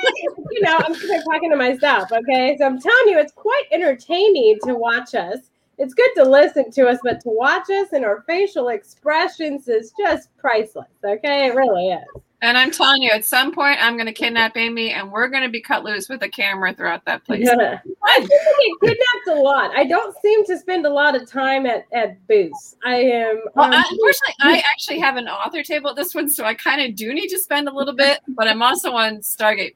you 0.51 0.61
know, 0.61 0.77
I'm 0.77 0.93
talking 1.23 1.49
to 1.51 1.55
myself. 1.55 2.11
Okay. 2.11 2.57
So 2.57 2.65
I'm 2.65 2.79
telling 2.79 3.07
you, 3.07 3.19
it's 3.19 3.31
quite 3.31 3.63
entertaining 3.71 4.59
to 4.65 4.75
watch 4.75 5.15
us. 5.15 5.39
It's 5.77 5.93
good 5.93 6.11
to 6.17 6.23
listen 6.23 6.69
to 6.71 6.87
us, 6.87 6.99
but 7.03 7.21
to 7.21 7.29
watch 7.29 7.69
us 7.69 7.93
and 7.93 8.05
our 8.05 8.23
facial 8.27 8.69
expressions 8.69 9.67
is 9.67 9.93
just 9.97 10.35
priceless. 10.37 10.91
Okay. 11.03 11.47
It 11.47 11.55
really 11.55 11.89
is. 11.89 12.21
And 12.43 12.57
I'm 12.57 12.71
telling 12.71 13.03
you, 13.03 13.11
at 13.11 13.23
some 13.23 13.53
point, 13.53 13.77
I'm 13.79 13.95
going 13.95 14.07
to 14.07 14.13
kidnap 14.13 14.57
Amy, 14.57 14.93
and 14.93 15.11
we're 15.11 15.27
going 15.27 15.43
to 15.43 15.49
be 15.49 15.61
cut 15.61 15.83
loose 15.83 16.09
with 16.09 16.23
a 16.23 16.29
camera 16.29 16.73
throughout 16.73 17.05
that 17.05 17.23
place. 17.23 17.45
Yeah. 17.45 17.79
I 18.03 18.19
think 18.19 18.81
get 18.81 18.89
kidnapped 18.89 19.27
a 19.29 19.35
lot. 19.35 19.69
I 19.75 19.83
don't 19.83 20.15
seem 20.23 20.43
to 20.45 20.57
spend 20.57 20.87
a 20.87 20.89
lot 20.89 21.15
of 21.15 21.29
time 21.29 21.67
at, 21.67 21.85
at 21.93 22.25
booths. 22.27 22.77
I 22.83 22.95
am. 22.95 23.43
Well, 23.53 23.65
um, 23.65 23.73
I, 23.73 23.83
unfortunately, 23.91 24.35
I 24.39 24.63
actually 24.71 24.99
have 24.99 25.17
an 25.17 25.27
author 25.27 25.61
table 25.61 25.91
at 25.91 25.95
this 25.95 26.15
one, 26.15 26.27
so 26.29 26.43
I 26.43 26.55
kind 26.55 26.81
of 26.81 26.95
do 26.95 27.13
need 27.13 27.27
to 27.27 27.37
spend 27.37 27.67
a 27.67 27.73
little 27.73 27.93
bit. 27.93 28.21
But 28.29 28.47
I'm 28.47 28.63
also 28.63 28.91
on 28.93 29.17
Stargate, 29.17 29.75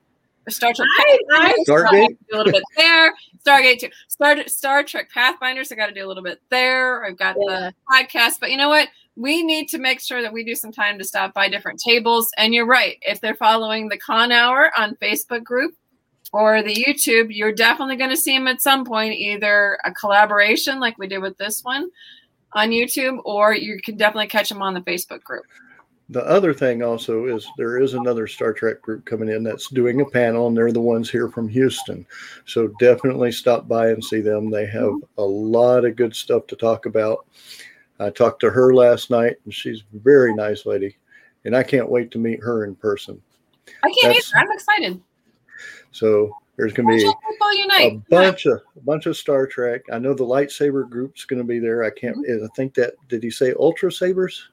Star 0.49 0.73
Trek. 0.73 0.87
I, 0.99 1.19
I, 1.33 1.63
So 1.65 1.75
I 1.75 1.81
Stargate? 1.81 2.17
do 2.31 2.35
a 2.35 2.37
little 2.37 2.51
bit 2.51 2.63
there. 2.77 3.13
Stargate 3.45 3.79
too. 3.79 3.89
Star 4.07 4.47
Star 4.47 4.83
Trek 4.83 5.11
Pathfinders. 5.11 5.71
I 5.71 5.75
got 5.75 5.85
to 5.85 5.93
do 5.93 6.03
a 6.03 6.07
little 6.07 6.23
bit 6.23 6.41
there. 6.49 7.05
I've 7.05 7.17
got 7.17 7.35
the 7.35 7.75
podcast, 7.93 8.39
but 8.39 8.49
you 8.49 8.57
know 8.57 8.69
what? 8.69 8.87
We 9.15 9.43
need 9.43 9.69
to 9.69 9.77
make 9.77 10.01
sure 10.01 10.21
that 10.21 10.33
we 10.33 10.43
do 10.43 10.55
some 10.55 10.71
time 10.71 10.97
to 10.97 11.05
stop 11.05 11.33
by 11.33 11.47
different 11.47 11.79
tables. 11.79 12.29
And 12.37 12.53
you're 12.53 12.65
right. 12.65 12.97
If 13.01 13.21
they're 13.21 13.35
following 13.35 13.87
the 13.87 13.97
Con 13.97 14.31
Hour 14.31 14.71
on 14.77 14.95
Facebook 14.95 15.43
group 15.43 15.73
or 16.33 16.61
the 16.61 16.75
YouTube, 16.75 17.27
you're 17.29 17.53
definitely 17.53 17.95
going 17.95 18.09
to 18.09 18.17
see 18.17 18.37
them 18.37 18.47
at 18.47 18.61
some 18.61 18.83
point. 18.83 19.13
Either 19.13 19.77
a 19.85 19.91
collaboration 19.93 20.79
like 20.79 20.97
we 20.97 21.07
did 21.07 21.19
with 21.19 21.37
this 21.37 21.63
one 21.63 21.89
on 22.53 22.69
YouTube, 22.69 23.19
or 23.25 23.53
you 23.53 23.79
can 23.83 23.97
definitely 23.97 24.27
catch 24.27 24.49
them 24.49 24.61
on 24.61 24.73
the 24.73 24.81
Facebook 24.81 25.23
group. 25.23 25.45
The 26.09 26.25
other 26.25 26.53
thing 26.53 26.83
also 26.83 27.25
is 27.25 27.47
there 27.57 27.81
is 27.81 27.95
another 27.95 28.27
Star 28.27 28.53
Trek 28.53 28.81
group 28.81 29.05
coming 29.05 29.29
in 29.29 29.43
that's 29.43 29.69
doing 29.69 30.01
a 30.01 30.05
panel, 30.05 30.47
and 30.47 30.55
they're 30.55 30.71
the 30.71 30.79
ones 30.79 31.09
here 31.09 31.29
from 31.29 31.49
Houston. 31.49 32.05
So 32.45 32.67
definitely 32.79 33.31
stop 33.31 33.67
by 33.67 33.89
and 33.89 34.03
see 34.03 34.21
them. 34.21 34.51
They 34.51 34.67
have 34.67 34.83
mm-hmm. 34.83 35.19
a 35.19 35.23
lot 35.23 35.83
of 35.83 35.95
good 35.95 36.15
stuff 36.15 36.45
to 36.47 36.55
talk 36.55 36.85
about. 36.85 37.25
I 37.99 38.09
talked 38.09 38.39
to 38.41 38.49
her 38.49 38.73
last 38.73 39.09
night, 39.09 39.35
and 39.45 39.53
she's 39.53 39.81
a 39.93 39.97
very 39.99 40.33
nice 40.33 40.65
lady, 40.65 40.97
and 41.45 41.55
I 41.55 41.63
can't 41.63 41.89
wait 41.89 42.11
to 42.11 42.17
meet 42.17 42.41
her 42.41 42.65
in 42.65 42.75
person. 42.75 43.21
I 43.83 43.87
can't 43.87 44.13
That's- 44.13 44.31
either. 44.35 44.39
I'm 44.45 44.51
excited. 44.51 45.01
So 45.91 46.35
there's 46.57 46.73
going 46.73 46.89
to 46.89 46.95
be 46.97 47.03
a 47.05 47.61
unite. 47.61 48.09
bunch 48.09 48.45
of 48.45 48.61
a 48.75 48.79
bunch 48.81 49.05
of 49.05 49.15
Star 49.15 49.47
Trek. 49.47 49.81
I 49.91 49.97
know 49.99 50.13
the 50.13 50.25
lightsaber 50.25 50.89
group's 50.89 51.23
going 51.25 51.39
to 51.39 51.45
be 51.45 51.59
there. 51.59 51.83
I 51.83 51.89
can't. 51.89 52.17
Mm-hmm. 52.17 52.45
I 52.45 52.47
think 52.55 52.73
that 52.75 52.93
did 53.07 53.23
he 53.23 53.29
say 53.29 53.53
Ultra 53.57 53.91
Sabers? 53.91 54.49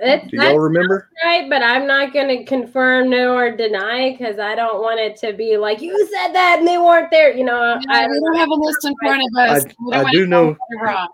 it's 0.00 0.30
Do 0.30 0.36
y'all 0.36 0.58
remember? 0.58 1.08
right, 1.24 1.48
but 1.48 1.62
I'm 1.62 1.86
not 1.86 2.12
going 2.12 2.28
to 2.28 2.44
confirm, 2.44 3.08
no, 3.08 3.34
or 3.36 3.56
deny 3.56 4.10
because 4.12 4.38
I 4.38 4.54
don't 4.54 4.82
want 4.82 4.98
it 5.00 5.16
to 5.18 5.32
be 5.32 5.56
like 5.56 5.80
you 5.80 5.96
said 6.12 6.32
that 6.34 6.56
and 6.58 6.66
they 6.68 6.76
weren't 6.78 7.10
there. 7.10 7.32
You 7.34 7.44
know, 7.44 7.80
I, 7.88 8.06
we 8.06 8.20
don't 8.20 8.36
have 8.36 8.48
a 8.50 8.54
list 8.54 8.84
in 8.84 8.94
front 9.00 9.22
of 9.22 9.38
us. 9.38 9.64
I- 9.64 9.68
don't 9.96 10.06
I 10.08 10.10
do 10.12 10.26
know- 10.26 10.56
wrong. 10.82 11.08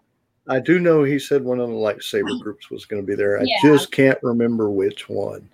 I 0.49 0.61
do 0.61 0.79
know 0.79 1.05
he 1.05 1.19
said 1.19 1.45
one 1.45 1.61
of 1.61 1.69
the 1.69 1.75
lightsaber 1.75 2.41
groups 2.43 2.71
was 2.71 2.85
going 2.87 3.03
to 3.03 3.07
be 3.07 3.15
there. 3.15 3.39
I 3.41 3.45
Yeah. 3.45 3.57
just 3.63 3.93
can't 3.93 4.19
remember 4.23 4.71
which 4.71 5.09
one. 5.09 5.49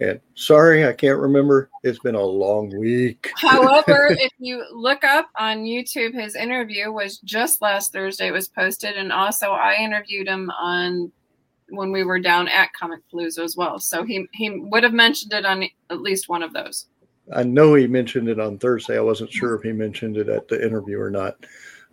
And 0.00 0.20
sorry, 0.34 0.86
I 0.86 0.92
can't 0.92 1.18
remember. 1.18 1.70
It's 1.82 1.98
been 2.00 2.16
a 2.16 2.22
long 2.22 2.76
week. 2.76 3.30
However, 3.36 4.08
if 4.10 4.32
you 4.38 4.62
look 4.70 5.04
up 5.04 5.30
on 5.38 5.64
YouTube, 5.64 6.12
his 6.12 6.34
interview 6.34 6.92
was 6.92 7.18
just 7.18 7.62
last 7.62 7.92
Thursday. 7.92 8.28
It 8.28 8.32
was 8.32 8.48
posted, 8.48 8.96
and 8.98 9.10
also 9.10 9.52
I 9.52 9.76
interviewed 9.76 10.28
him 10.28 10.50
on 10.50 11.10
when 11.70 11.92
we 11.92 12.04
were 12.04 12.18
down 12.20 12.46
at 12.48 12.72
Comic 12.74 13.00
Palooza 13.12 13.38
as 13.42 13.56
well. 13.56 13.78
So 13.78 14.04
he 14.04 14.26
he 14.34 14.50
would 14.50 14.84
have 14.84 14.92
mentioned 14.92 15.32
it 15.32 15.46
on 15.46 15.64
at 15.88 16.02
least 16.02 16.28
one 16.28 16.42
of 16.42 16.52
those. 16.52 16.86
I 17.34 17.42
know 17.42 17.74
he 17.74 17.86
mentioned 17.86 18.28
it 18.28 18.38
on 18.38 18.58
Thursday. 18.58 18.98
I 18.98 19.00
wasn't 19.00 19.32
sure 19.32 19.54
if 19.54 19.62
he 19.62 19.72
mentioned 19.72 20.16
it 20.18 20.28
at 20.28 20.46
the 20.46 20.64
interview 20.64 21.00
or 21.00 21.10
not. 21.10 21.36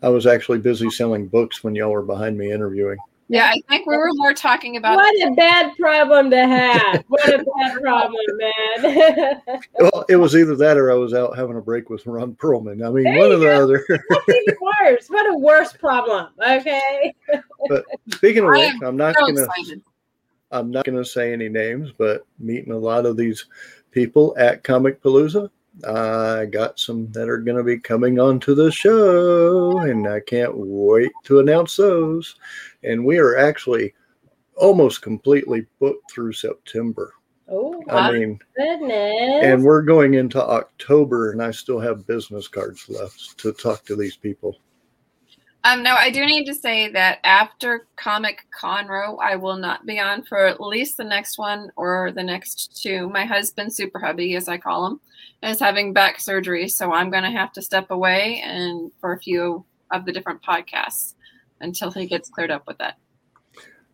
I 0.04 0.10
was 0.10 0.28
actually 0.28 0.60
busy 0.60 0.90
selling 0.90 1.28
books 1.28 1.64
when 1.64 1.74
y'all 1.76 1.92
were 1.92 2.02
behind 2.04 2.38
me 2.38 2.52
interviewing. 2.52 2.98
Yeah, 3.30 3.48
I 3.50 3.60
think 3.70 3.88
we 3.88 3.96
were 3.98 4.10
more 4.16 4.34
talking 4.34 4.76
about. 4.76 4.98
what 4.98 5.28
a 5.28 5.34
bad 5.34 5.72
problem 5.80 6.30
to 6.30 6.46
have. 6.46 7.04
what 7.08 7.28
a 7.34 7.38
bad 7.38 7.82
problem, 7.82 8.22
man. 8.38 9.42
Well, 9.80 10.06
it 10.10 10.18
was 10.18 10.36
either 10.36 10.56
that 10.58 10.78
or 10.78 10.92
I 10.92 10.96
was 10.96 11.14
out 11.14 11.38
having 11.38 11.58
a 11.58 11.62
break 11.62 11.90
with 11.90 12.06
Ron 12.06 12.36
Perlman. 12.36 12.86
I 12.86 12.92
mean, 12.92 13.06
There 13.06 13.18
one 13.18 13.30
you 13.30 13.36
or 13.36 13.40
the 13.40 13.46
go. 13.46 13.64
other. 13.64 13.86
That's 13.90 14.30
even 14.30 14.56
worse. 14.82 15.08
What 15.08 15.34
a 15.34 15.38
worse 15.38 15.74
problem. 15.74 16.28
Okay. 16.48 17.14
But 17.70 17.86
speaking 18.14 18.44
of 18.44 18.50
I 18.50 18.58
which, 18.58 18.74
I'm 18.84 18.98
not 18.98 19.16
so 19.16 19.26
gonna 19.28 19.46
excited. 19.46 19.82
I'm 20.52 20.70
not 20.70 20.86
gonna 20.86 21.06
say 21.06 21.32
any 21.34 21.50
names, 21.50 21.92
but 21.98 22.26
meeting 22.40 22.74
a 22.74 22.78
lot 22.78 23.06
of 23.06 23.16
these 23.18 23.46
people 23.92 24.36
at 24.38 24.64
Comic 24.64 25.02
Palooza. 25.02 25.50
I 25.88 26.46
got 26.46 26.80
some 26.80 27.12
that 27.12 27.30
are 27.30 27.40
going 27.40 27.58
to 27.58 27.64
be 27.64 27.80
coming 27.80 28.20
onto 28.20 28.54
the 28.54 28.72
show, 28.72 29.80
and 29.80 30.08
I 30.08 30.20
can't 30.20 30.56
wait 30.56 31.12
to 31.24 31.40
announce 31.40 31.78
those. 31.78 32.36
And 32.84 33.06
we 33.06 33.18
are 33.18 33.38
actually 33.38 33.94
almost 34.56 35.02
completely 35.02 35.66
booked 35.80 36.12
through 36.12 36.34
September. 36.34 37.14
Oh, 37.50 37.84
I 37.90 38.12
mean, 38.12 38.40
goodness. 38.56 39.44
and 39.44 39.64
we're 39.64 39.82
going 39.82 40.14
into 40.14 40.42
October, 40.42 41.32
and 41.32 41.42
I 41.42 41.52
still 41.52 41.80
have 41.80 42.08
business 42.08 42.48
cards 42.48 42.88
left 42.88 43.38
to 43.40 43.52
talk 43.52 43.84
to 43.86 43.96
these 43.96 44.16
people. 44.16 44.58
Um, 45.66 45.82
no, 45.82 45.96
I 45.96 46.10
do 46.10 46.26
need 46.26 46.46
to 46.46 46.54
say 46.54 46.90
that 46.90 47.20
after 47.24 47.88
Comic 47.96 48.46
Conroe, 48.60 49.18
I 49.22 49.38
will 49.38 49.56
not 49.56 49.86
be 49.86 49.98
on 49.98 50.24
for 50.24 50.46
at 50.46 50.60
least 50.60 50.98
the 50.98 51.06
next 51.06 51.38
one 51.38 51.72
or 51.78 52.12
the 52.12 52.24
next 52.24 52.82
two. 52.82 53.10
My 53.10 53.24
husband, 53.24 53.74
Super 53.74 53.98
Hubby, 53.98 54.36
as 54.36 54.50
I 54.50 54.58
call 54.58 54.86
him, 54.86 55.00
is 55.42 55.62
having 55.62 55.94
back 55.94 56.20
surgery, 56.20 56.68
so 56.68 56.92
I'm 56.92 57.10
going 57.10 57.24
to 57.24 57.32
have 57.32 57.54
to 57.54 57.62
step 57.62 57.92
away 57.92 58.42
and 58.44 58.92
for 59.00 59.14
a 59.14 59.20
few 59.20 59.64
of 59.92 60.06
the 60.06 60.12
different 60.12 60.42
podcasts 60.42 61.14
until 61.62 61.92
he 61.92 62.08
gets 62.08 62.30
cleared 62.30 62.52
up 62.52 62.68
with 62.68 62.78
that. 62.80 62.98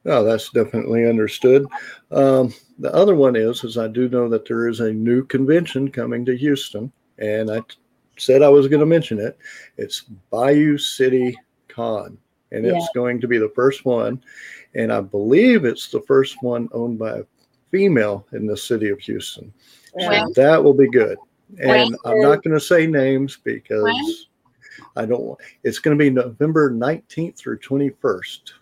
Oh, 0.05 0.23
that's 0.23 0.49
definitely 0.49 1.07
understood. 1.07 1.67
Um, 2.09 2.51
the 2.79 2.91
other 2.95 3.13
one 3.13 3.35
is, 3.35 3.63
is 3.63 3.77
I 3.77 3.87
do 3.87 4.09
know 4.09 4.27
that 4.29 4.47
there 4.47 4.69
is 4.69 4.79
a 4.79 4.91
new 4.91 5.23
convention 5.23 5.91
coming 5.91 6.25
to 6.25 6.35
Houston, 6.35 6.91
and 7.19 7.51
I 7.51 7.59
t- 7.59 7.75
said 8.17 8.41
I 8.41 8.49
was 8.49 8.67
going 8.67 8.79
to 8.79 8.87
mention 8.87 9.19
it. 9.19 9.37
It's 9.77 10.05
Bayou 10.31 10.79
City 10.79 11.37
Con, 11.79 12.17
and 12.51 12.65
it's 12.65 12.89
going 12.93 13.21
to 13.21 13.27
be 13.27 13.37
the 13.37 13.53
first 13.55 13.85
one, 13.85 14.21
and 14.75 14.91
I 14.91 14.99
believe 14.99 15.63
it's 15.63 15.89
the 15.89 16.01
first 16.01 16.43
one 16.43 16.67
owned 16.73 16.99
by 16.99 17.19
a 17.19 17.23
female 17.71 18.25
in 18.33 18.45
the 18.45 18.57
city 18.57 18.89
of 18.89 18.99
Houston. 18.99 19.53
So 19.99 20.11
Yeah. 20.11 20.25
that 20.35 20.61
will 20.61 20.73
be 20.73 20.89
good. 20.89 21.17
And 21.61 21.95
I'm 22.03 22.17
When? 22.17 22.21
not 22.21 22.43
going 22.43 22.53
to 22.53 22.59
say 22.59 22.85
names 22.85 23.37
because 23.43 24.27
I 24.97 25.05
don't. 25.05 25.21
want 25.23 25.39
It's 25.63 25.79
going 25.79 25.97
to 25.97 26.03
be 26.03 26.09
November 26.09 26.69
19th 26.69 27.37
through 27.37 27.59
21st. 27.59 28.53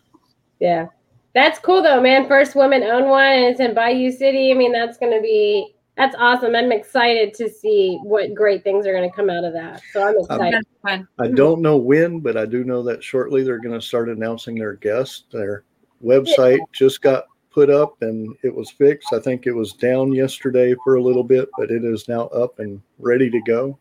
Yeah. 0.60 0.88
That's 1.34 1.58
cool 1.60 1.82
though, 1.82 2.02
man. 2.02 2.28
First 2.28 2.56
woman 2.56 2.84
owned 2.84 3.10
one 3.10 3.24
and 3.26 3.46
it's 3.46 3.60
in 3.60 3.74
Bayou 3.74 4.12
City. 4.12 4.52
I 4.52 4.56
mean, 4.56 4.72
that's 4.72 4.98
gonna 4.98 5.22
be 5.22 5.76
that's 5.98 6.16
awesome. 6.18 6.56
I'm 6.56 6.72
excited 6.72 7.34
to 7.36 7.50
see 7.50 8.00
what 8.04 8.34
great 8.34 8.63
things 8.63 8.86
are 8.86 8.94
gonna 8.94 9.12
come 9.12 9.30
out 9.30 9.44
of 9.44 9.54
that. 9.54 9.82
So 9.92 10.08
I'm 10.08 10.18
excited. 10.20 10.54
That's 10.54 10.68
fun. 10.82 11.08
I 11.20 11.27
don't 11.27 11.62
know 11.62 11.77
when, 11.77 12.20
but 12.20 12.38
I 12.38 12.46
do 12.46 12.63
know 12.63 12.84
that 12.84 13.04
shortly 13.04 13.44
they're 13.44 13.60
going 13.60 13.80
to 13.80 13.86
start 13.86 14.10
announcing 14.10 14.56
their 14.56 14.74
guests. 14.74 15.24
Their 15.32 15.63
website 16.04 16.60
just 16.72 17.01
got 17.01 17.25
put 17.51 17.70
up 17.72 18.00
and 18.04 18.36
it 18.44 18.54
was 18.54 18.70
fixed. 18.70 19.12
I 19.13 19.20
think 19.20 19.48
it 19.48 19.51
was 19.51 19.74
down 19.74 20.13
yesterday 20.13 20.75
for 20.84 20.96
a 20.96 21.01
little 21.01 21.24
bit, 21.24 21.50
but 21.58 21.72
it 21.72 21.84
is 21.84 22.08
now 22.08 22.27
up 22.27 22.60
and 22.60 22.80
ready 23.00 23.32
to 23.32 23.42
go. 23.42 23.80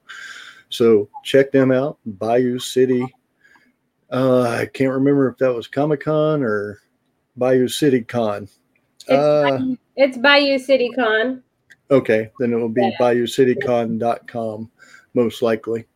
So 0.71 1.11
check 1.25 1.53
them 1.53 1.71
out. 1.71 1.99
Bayou 2.07 2.59
City. 2.59 3.07
Uh, 4.11 4.43
I 4.43 4.67
can't 4.67 4.95
remember 4.95 5.29
if 5.29 5.37
that 5.39 5.55
was 5.55 5.67
Comic 5.67 6.01
Con 6.05 6.43
or 6.43 6.81
Bayou 7.37 7.69
City 7.69 8.01
Con. 8.01 8.45
It's, 9.01 9.11
Uh, 9.11 9.59
Bayou, 9.59 9.77
it's 9.97 10.17
Bayou 10.17 10.59
City 10.59 10.91
Con. 10.97 11.43
Okay, 11.91 12.31
then 12.41 12.53
it 12.53 12.57
will 12.57 12.69
be 12.69 12.83
Yeah. 12.83 12.97
bayoucitycon.com 13.01 14.71
most 15.15 15.41
likely. 15.43 15.87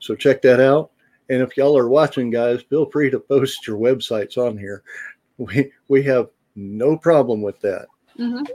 So 0.00 0.14
check 0.14 0.42
that 0.42 0.60
out. 0.60 0.90
And 1.30 1.42
if 1.42 1.56
y'all 1.56 1.76
are 1.78 1.88
watching, 1.88 2.30
guys, 2.30 2.62
feel 2.62 2.86
free 2.86 3.10
to 3.10 3.18
post 3.20 3.66
your 3.66 3.78
websites 3.78 4.36
on 4.38 4.56
here. 4.58 4.82
We 5.38 5.70
we 5.88 6.02
have 6.04 6.28
no 6.56 6.96
problem 6.96 7.42
with 7.42 7.60
that. 7.60 7.86
Mhm. 8.18 8.48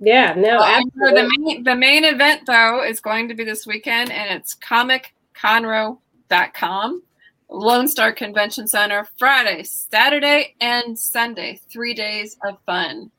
Yeah, 0.00 0.34
no, 0.34 0.56
Well, 0.58 0.64
and 0.64 0.92
for 0.92 1.08
absolutely. 1.08 1.22
the 1.22 1.28
main, 1.38 1.62
the 1.64 1.74
main 1.76 2.04
event 2.04 2.42
though 2.46 2.82
is 2.84 3.00
going 3.00 3.28
to 3.28 3.34
be 3.34 3.44
this 3.44 3.66
weekend, 3.66 4.10
and 4.10 4.30
it's 4.36 4.54
comicconroe.com, 4.56 7.02
Lone 7.48 7.86
Star 7.88 8.12
Convention 8.12 8.66
Center, 8.66 9.06
Friday, 9.18 9.62
Saturday, 9.62 10.54
and 10.60 10.98
Sunday. 10.98 11.60
Three 11.70 11.94
days 11.94 12.36
of 12.44 12.58
fun. 12.66 13.10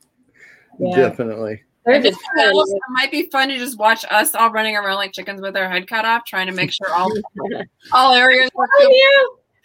Yeah. 0.80 0.96
Definitely. 0.96 1.64
They're 1.88 2.02
just 2.02 2.20
just 2.20 2.54
else, 2.54 2.70
it 2.70 2.82
might 2.90 3.12
be 3.12 3.30
fun 3.30 3.48
to 3.48 3.58
just 3.58 3.80
watch 3.80 4.06
us 4.12 4.36
all 4.36 4.52
running 4.52 4.76
around 4.76 4.98
like 4.98 5.14
chickens 5.14 5.42
with 5.42 5.56
our 5.56 5.70
head 5.70 5.88
cut 5.88 6.06
off, 6.06 6.26
trying 6.26 6.48
to 6.48 6.54
make 6.54 6.72
sure 6.72 6.94
all 6.94 7.12
all 7.94 8.14
areas 8.14 8.52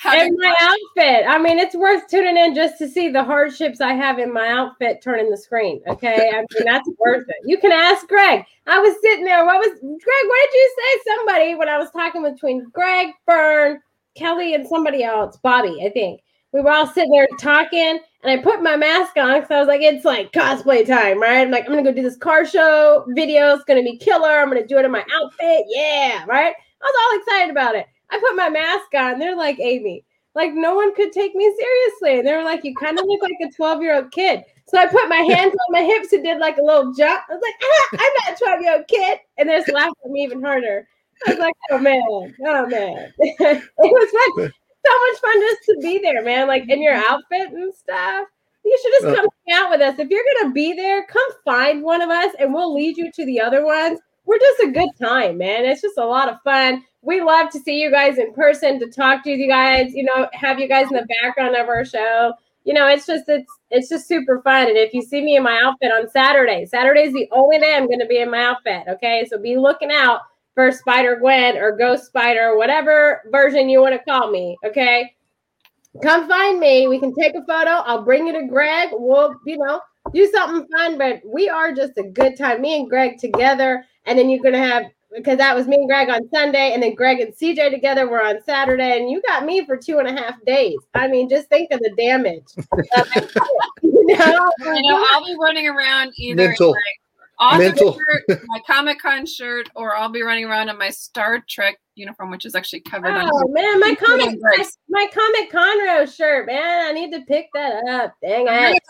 having 0.03 0.29
And 0.29 0.39
my 0.39 0.55
outfit. 0.61 1.25
I 1.29 1.39
mean, 1.39 1.59
it's 1.59 1.77
worth 1.77 2.09
tuning 2.09 2.37
in 2.37 2.55
just 2.55 2.79
to 2.79 2.89
see 2.89 3.09
the 3.09 3.23
hardships 3.23 3.81
I 3.81 3.93
have 3.93 4.19
in 4.19 4.33
my 4.33 4.49
outfit 4.49 5.01
turning 5.01 5.31
the 5.31 5.37
screen. 5.37 5.81
Okay. 5.87 6.31
I 6.35 6.39
mean, 6.39 6.47
that's 6.65 6.89
worth 6.99 7.25
it. 7.29 7.37
You 7.45 7.59
can 7.59 7.71
ask 7.71 8.07
Greg. 8.09 8.45
I 8.67 8.79
was 8.81 8.97
sitting 9.01 9.25
there. 9.25 9.45
What 9.45 9.59
was 9.59 9.79
Greg? 9.79 10.27
What 10.27 10.51
did 10.51 10.55
you 10.55 10.77
say? 10.77 11.15
Somebody 11.17 11.55
when 11.55 11.69
I 11.69 11.79
was 11.79 11.91
talking 11.91 12.23
between 12.23 12.69
Greg, 12.71 13.09
Fern, 13.27 13.81
Kelly, 14.17 14.55
and 14.55 14.67
somebody 14.67 15.05
else, 15.05 15.37
Bobby, 15.37 15.83
I 15.85 15.91
think. 15.91 16.21
We 16.53 16.61
were 16.61 16.71
all 16.71 16.87
sitting 16.87 17.13
there 17.13 17.27
talking, 17.39 17.99
and 18.23 18.31
I 18.31 18.43
put 18.43 18.63
my 18.63 18.77
mask 18.77 19.17
on 19.17 19.41
because 19.41 19.51
I 19.51 19.59
was 19.59 19.69
like, 19.69 19.81
it's 19.81 20.05
like 20.05 20.33
cosplay 20.33 20.87
time, 20.87 21.21
right? 21.21 21.41
I'm 21.41 21.51
like, 21.51 21.65
I'm 21.65 21.71
gonna 21.71 21.83
go 21.83 21.93
do 21.93 22.03
this 22.03 22.17
car 22.17 22.45
show 22.45 23.05
video. 23.09 23.55
It's 23.55 23.65
gonna 23.65 23.83
be 23.83 23.97
killer. 23.97 24.39
I'm 24.39 24.49
gonna 24.49 24.67
do 24.67 24.79
it 24.79 24.85
in 24.85 24.91
my 24.91 25.05
outfit. 25.15 25.65
Yeah, 25.69 26.25
right? 26.27 26.55
I 26.55 26.85
was 26.85 26.95
all 27.03 27.19
excited 27.19 27.51
about 27.51 27.75
it. 27.75 27.87
I 28.11 28.19
put 28.19 28.37
my 28.37 28.51
mask 28.51 28.95
on. 28.95 29.19
They're 29.19 29.37
like, 29.37 29.59
Amy, 29.61 30.05
like 30.35 30.53
no 30.53 30.75
one 30.75 30.95
could 30.95 31.13
take 31.13 31.35
me 31.35 31.53
seriously. 31.59 32.19
And 32.19 32.29
they 32.29 32.35
were 32.35 32.45
like, 32.45 32.65
you 32.65 32.75
kind 32.75 32.99
of 32.99 33.07
look 33.07 33.23
like 33.23 33.37
a 33.43 33.51
12 33.51 33.83
year 33.83 33.97
old 33.97 34.13
kid. 34.13 34.45
So 34.67 34.79
I 34.79 34.87
put 34.87 35.09
my 35.09 35.17
hands 35.17 35.53
on 35.55 35.73
my 35.73 35.83
hips 35.83 36.13
and 36.13 36.23
did 36.23 36.39
like 36.39 36.59
a 36.59 36.63
little 36.63 36.93
jump. 36.93 37.23
I 37.31 37.35
was 37.35 37.43
like, 37.43 37.55
ah, 37.63 37.89
I'm 37.93 38.13
not 38.27 38.41
a 38.41 38.45
12 38.45 38.61
year 38.63 38.77
old 38.77 38.89
kid. 38.89 39.19
And 39.39 39.49
they're 39.49 39.61
just 39.61 39.73
laughing 39.73 39.95
at 40.05 40.11
me 40.11 40.23
even 40.23 40.43
harder. 40.43 40.87
I 41.27 41.31
was 41.31 41.39
like, 41.39 41.55
oh 41.71 41.79
man, 41.79 42.03
oh 42.09 42.67
man. 42.67 43.13
it 43.19 43.63
was 43.79 44.35
fun. 44.37 44.53
So 44.85 44.93
much 45.07 45.21
fun 45.21 45.41
just 45.41 45.63
to 45.67 45.77
be 45.81 45.99
there, 45.99 46.23
man. 46.23 46.49
Like 46.49 46.69
in 46.69 46.83
your 46.83 46.95
outfit 46.95 47.53
and 47.53 47.75
stuff. 47.75 48.27
You 48.65 48.79
should 48.81 48.93
just 48.93 49.07
uh, 49.07 49.15
come 49.17 49.27
hang 49.47 49.59
out 49.59 49.71
with 49.71 49.81
us. 49.81 49.99
If 49.99 50.09
you're 50.09 50.25
gonna 50.41 50.53
be 50.53 50.73
there, 50.73 51.05
come 51.07 51.27
find 51.45 51.83
one 51.83 52.01
of 52.01 52.11
us 52.11 52.35
and 52.39 52.55
we'll 52.55 52.75
lead 52.75 52.97
you 52.97 53.11
to 53.11 53.27
the 53.27 53.41
other 53.41 53.65
ones. 53.65 53.99
We're 54.25 54.39
just 54.39 54.61
a 54.61 54.71
good 54.71 54.91
time, 55.01 55.39
man. 55.39 55.65
It's 55.65 55.83
just 55.83 55.99
a 55.99 56.07
lot 56.07 56.29
of 56.29 56.41
fun. 56.43 56.85
We 57.03 57.21
love 57.21 57.51
to 57.51 57.59
see 57.59 57.81
you 57.81 57.91
guys 57.91 58.19
in 58.19 58.33
person, 58.33 58.79
to 58.79 58.89
talk 58.89 59.25
to 59.25 59.31
you 59.31 59.49
guys, 59.49 59.93
you 59.95 60.05
know, 60.05 60.29
have 60.33 60.61
you 60.61 60.69
guys 60.69 60.87
in 60.91 60.97
the 60.97 61.09
background 61.21 61.57
of 61.57 61.69
our 61.69 61.85
show. 61.85 62.35
You 62.65 62.75
know, 62.75 62.87
it's 62.87 63.07
just 63.07 63.25
it's 63.29 63.53
it's 63.71 63.89
just 63.89 64.07
super 64.07 64.41
fun. 64.43 64.69
And 64.69 64.77
if 64.77 64.95
you 64.95 65.03
see 65.03 65.21
me 65.21 65.37
in 65.37 65.43
my 65.43 65.61
outfit 65.61 65.91
on 65.91 66.09
Saturday, 66.09 66.65
Saturday's 66.65 67.13
the 67.13 67.29
only 67.33 67.59
day 67.59 67.75
I'm 67.75 67.91
gonna 67.91 68.07
be 68.07 68.21
in 68.21 68.31
my 68.31 68.45
outfit. 68.45 68.85
Okay. 68.89 69.27
So 69.29 69.39
be 69.39 69.57
looking 69.57 69.91
out 69.91 70.21
for 70.55 70.71
Spider 70.71 71.17
Gwen 71.17 71.57
or 71.57 71.77
Ghost 71.77 72.07
Spider, 72.07 72.57
whatever 72.57 73.23
version 73.31 73.69
you 73.69 73.81
want 73.81 73.95
to 73.95 74.11
call 74.11 74.31
me. 74.31 74.57
Okay. 74.65 75.15
Come 76.03 76.29
find 76.29 76.59
me. 76.59 76.89
We 76.89 76.99
can 76.99 77.15
take 77.15 77.35
a 77.35 77.45
photo. 77.45 77.71
I'll 77.71 78.03
bring 78.03 78.27
you 78.27 78.33
to 78.33 78.47
Greg. 78.47 78.91
We'll, 78.93 79.35
you 79.45 79.59
know, 79.59 79.81
do 80.15 80.31
something 80.33 80.67
fun, 80.75 80.99
but 80.99 81.21
we 81.25 81.49
are 81.49 81.73
just 81.73 81.93
a 81.99 82.03
good 82.03 82.37
time. 82.39 82.63
Me 82.63 82.81
and 82.81 82.89
Greg 82.89 83.19
together. 83.19 83.85
And 84.07 84.19
then 84.19 84.31
you're 84.31 84.43
going 84.43 84.55
to 84.55 84.59
have, 84.59 84.85
because 85.15 85.37
that 85.37 85.55
was 85.55 85.67
me 85.67 85.77
and 85.77 85.89
Greg 85.89 86.09
on 86.09 86.29
Sunday, 86.31 86.73
and 86.73 86.83
then 86.83 86.95
Greg 86.95 87.21
and 87.21 87.35
CJ 87.35 87.71
together 87.71 88.09
were 88.09 88.25
on 88.25 88.43
Saturday, 88.45 88.99
and 88.99 89.11
you 89.11 89.21
got 89.23 89.45
me 89.45 89.65
for 89.67 89.77
two 89.77 89.99
and 89.99 90.09
a 90.09 90.13
half 90.13 90.43
days. 90.45 90.79
I 90.95 91.09
mean, 91.09 91.29
just 91.29 91.49
think 91.49 91.71
of 91.71 91.81
the 91.81 91.91
damage. 91.91 92.47
you 93.83 94.07
know? 94.07 94.51
You 94.59 94.91
know, 94.91 95.07
I'll 95.11 95.25
be 95.25 95.37
running 95.39 95.69
around 95.69 96.13
either 96.17 96.49
Mental. 96.49 96.73
in 96.73 96.81
my 97.51 97.59
Mental. 97.59 97.93
shirt, 97.95 98.41
my 98.47 98.61
Comic 98.67 99.01
Con 99.01 99.27
shirt, 99.27 99.69
or 99.75 99.97
I'll 99.97 100.09
be 100.09 100.23
running 100.23 100.45
around 100.45 100.69
in 100.69 100.79
my 100.79 100.91
Star 100.91 101.43
Trek 101.49 101.79
uniform, 101.95 102.31
which 102.31 102.45
is 102.45 102.55
actually 102.55 102.81
covered 102.81 103.13
on. 103.13 103.29
Oh 103.33 103.49
man, 103.49 103.81
my 103.81 103.95
comic, 103.95 104.39
my, 104.41 104.65
my 104.89 105.07
comic 105.13 105.51
Conroe 105.51 106.15
shirt, 106.15 106.47
man. 106.47 106.87
I 106.87 106.93
need 106.93 107.11
to 107.13 107.21
pick 107.23 107.49
that 107.55 107.85
up. 107.89 108.15
Dang 108.23 108.47
it! 108.49 108.83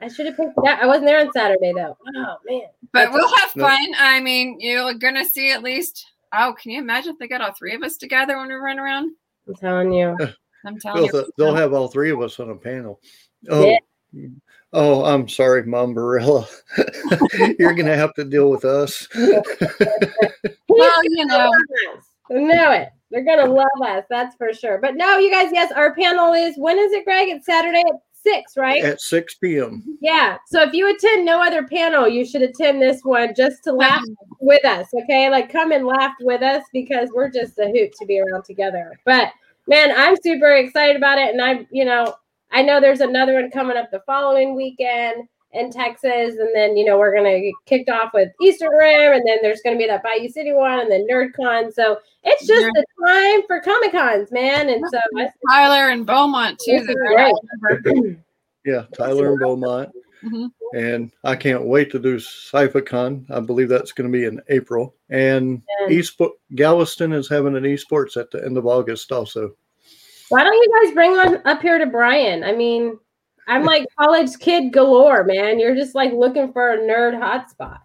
I 0.00 0.08
should 0.08 0.26
have 0.26 0.36
picked 0.36 0.54
that. 0.64 0.82
I 0.82 0.86
wasn't 0.86 1.06
there 1.06 1.20
on 1.20 1.32
Saturday 1.32 1.72
though. 1.74 1.96
Oh 2.16 2.36
man. 2.44 2.62
But 2.92 3.12
we'll 3.12 3.32
have 3.36 3.54
No. 3.56 3.64
fun. 3.64 3.86
I 3.98 4.20
mean, 4.20 4.58
you're 4.60 4.94
gonna 4.94 5.24
see 5.24 5.50
at 5.52 5.62
least. 5.62 6.04
Oh, 6.36 6.54
can 6.60 6.72
you 6.72 6.80
imagine 6.80 7.12
if 7.12 7.18
they 7.18 7.28
got 7.28 7.40
all 7.40 7.52
three 7.52 7.74
of 7.74 7.82
us 7.82 7.96
together 7.96 8.36
when 8.36 8.48
we 8.48 8.54
run 8.54 8.78
around? 8.80 9.12
I'm 9.46 9.54
telling 9.54 9.92
you. 9.92 10.16
I'm 10.66 10.78
telling 10.80 11.06
They'll, 11.12 11.22
you. 11.22 11.32
they'll 11.38 11.54
have 11.54 11.72
all 11.72 11.88
three 11.88 12.10
of 12.10 12.20
us 12.20 12.40
on 12.40 12.50
a 12.50 12.56
panel. 12.56 13.00
Oh, 13.48 13.76
oh, 14.72 15.04
I'm 15.04 15.28
sorry, 15.28 15.64
Mom 15.64 15.94
Barilla. 15.94 16.46
You're 17.58 17.74
gonna 17.74 17.96
have 17.96 18.14
to 18.14 18.24
deal 18.24 18.50
with 18.50 18.64
us. 18.64 19.08
Well, 19.14 21.04
you 21.04 21.26
know, 21.26 21.50
I 22.30 22.34
know 22.34 22.72
it. 22.72 22.88
They're 23.10 23.24
gonna 23.24 23.52
love 23.52 23.66
us, 23.82 24.04
that's 24.10 24.34
for 24.36 24.52
sure. 24.52 24.78
But 24.78 24.96
no, 24.96 25.18
you 25.18 25.30
guys, 25.30 25.50
yes, 25.52 25.70
our 25.70 25.94
panel 25.94 26.32
is 26.32 26.56
when 26.56 26.78
is 26.78 26.92
it, 26.92 27.04
Greg? 27.04 27.28
It's 27.28 27.46
Saturday 27.46 27.80
at 27.80 27.94
six, 28.24 28.56
right? 28.56 28.82
At 28.82 29.00
6 29.00 29.34
p.m. 29.34 29.98
Yeah. 30.00 30.38
So 30.46 30.62
if 30.62 30.72
you 30.72 30.88
attend 30.92 31.24
no 31.24 31.42
other 31.42 31.66
panel, 31.66 32.08
you 32.08 32.24
should 32.24 32.42
attend 32.42 32.80
this 32.80 33.02
one 33.02 33.34
just 33.36 33.62
to 33.64 33.72
laugh 33.72 34.02
with 34.40 34.64
us. 34.64 34.88
Okay. 35.02 35.30
Like 35.30 35.52
come 35.52 35.72
and 35.72 35.86
laugh 35.86 36.14
with 36.20 36.42
us 36.42 36.64
because 36.72 37.10
we're 37.14 37.30
just 37.30 37.58
a 37.58 37.66
hoot 37.66 37.92
to 38.00 38.06
be 38.06 38.20
around 38.20 38.44
together. 38.44 38.98
But 39.04 39.30
man, 39.68 39.92
I'm 39.96 40.16
super 40.22 40.52
excited 40.52 40.96
about 40.96 41.18
it. 41.18 41.30
And 41.30 41.40
I'm, 41.40 41.66
you 41.70 41.84
know, 41.84 42.14
I 42.54 42.62
know 42.62 42.80
there's 42.80 43.00
another 43.00 43.34
one 43.34 43.50
coming 43.50 43.76
up 43.76 43.90
the 43.90 44.00
following 44.06 44.54
weekend 44.54 45.28
in 45.52 45.70
Texas. 45.70 46.36
And 46.38 46.48
then, 46.54 46.76
you 46.76 46.84
know, 46.84 46.98
we're 46.98 47.12
going 47.14 47.30
to 47.32 47.40
get 47.40 47.54
kicked 47.66 47.90
off 47.90 48.12
with 48.14 48.30
Eastern 48.40 48.70
Rim. 48.70 49.12
And 49.12 49.26
then 49.26 49.38
there's 49.42 49.60
going 49.62 49.76
to 49.76 49.78
be 49.82 49.86
that 49.88 50.02
Bayou 50.02 50.28
City 50.28 50.52
one 50.52 50.80
and 50.80 50.90
then 50.90 51.06
NerdCon. 51.10 51.72
So 51.72 51.98
it's 52.22 52.46
just 52.46 52.64
the 52.64 52.84
time 53.06 53.42
for 53.46 53.60
Comic 53.60 53.92
Cons, 53.92 54.30
man. 54.32 54.68
And 54.68 54.82
so 54.90 54.98
I 55.18 55.28
Tyler 55.50 55.90
and 55.90 56.06
Beaumont 56.06 56.58
too. 56.64 56.78
This 56.78 56.86
that 56.86 56.92
is 56.92 56.96
are 56.96 57.14
great. 57.14 57.32
all 57.32 57.42
over. 57.70 58.16
Yeah, 58.66 58.84
Tyler 58.96 59.32
and 59.32 59.38
Beaumont. 59.40 59.90
Mhm. 60.24 60.48
And 60.74 61.12
I 61.22 61.36
can't 61.36 61.66
wait 61.66 61.90
to 61.92 61.98
do 61.98 62.16
CypherCon. 62.16 63.30
I 63.30 63.40
believe 63.40 63.68
that's 63.68 63.92
going 63.92 64.10
to 64.10 64.18
be 64.18 64.24
in 64.24 64.40
April. 64.48 64.94
And 65.10 65.60
And- 65.80 65.90
Esport 65.92 66.30
Galveston 66.54 67.12
is 67.12 67.28
having 67.28 67.56
an 67.56 67.64
esports 67.64 68.16
at 68.16 68.30
the 68.30 68.42
end 68.42 68.56
of 68.56 68.66
August 68.66 69.12
also. 69.12 69.54
Why 70.28 70.44
don't 70.44 70.54
you 70.54 70.82
guys 70.82 70.94
bring 70.94 71.12
on 71.12 71.46
up 71.46 71.62
here 71.62 71.78
to 71.78 71.86
Bryan? 71.86 72.44
I 72.44 72.52
mean, 72.52 72.98
I'm 73.46 73.64
like 73.64 73.86
college 73.98 74.38
kid 74.38 74.72
galore, 74.72 75.24
man. 75.24 75.58
You're 75.58 75.74
just 75.74 75.94
like 75.94 76.12
looking 76.12 76.52
for 76.52 76.72
a 76.72 76.78
nerd 76.78 77.14
hotspot. 77.14 77.78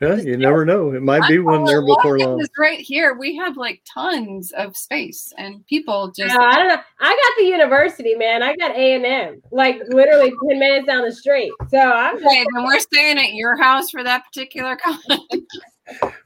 Yeah, 0.00 0.16
you 0.16 0.36
never 0.36 0.66
know. 0.66 0.92
It 0.92 1.02
might 1.02 1.26
be 1.26 1.38
I 1.38 1.40
one 1.40 1.64
there 1.64 1.80
before 1.80 2.18
long. 2.18 2.38
is 2.38 2.50
right 2.58 2.78
here. 2.78 3.14
We 3.14 3.34
have 3.36 3.56
like 3.56 3.80
tons 3.90 4.52
of 4.52 4.76
space, 4.76 5.32
and 5.38 5.66
people 5.66 6.12
just. 6.14 6.34
Uh, 6.34 6.42
I 6.42 6.56
don't 6.56 6.68
know. 6.68 6.80
I 7.00 7.08
got 7.08 7.42
the 7.42 7.48
university, 7.48 8.14
man. 8.14 8.42
I 8.42 8.54
got 8.56 8.76
A 8.76 8.94
and 8.94 9.06
M, 9.06 9.42
like 9.52 9.80
literally 9.88 10.34
ten 10.46 10.58
minutes 10.58 10.86
down 10.86 11.02
the 11.02 11.12
street. 11.12 11.50
So 11.70 11.78
I'm 11.78 12.16
just 12.16 12.26
Okay, 12.26 12.44
then 12.54 12.64
we're 12.64 12.78
staying 12.78 13.16
at 13.18 13.32
your 13.32 13.56
house 13.56 13.90
for 13.90 14.04
that 14.04 14.24
particular 14.26 14.76
con. 14.84 15.00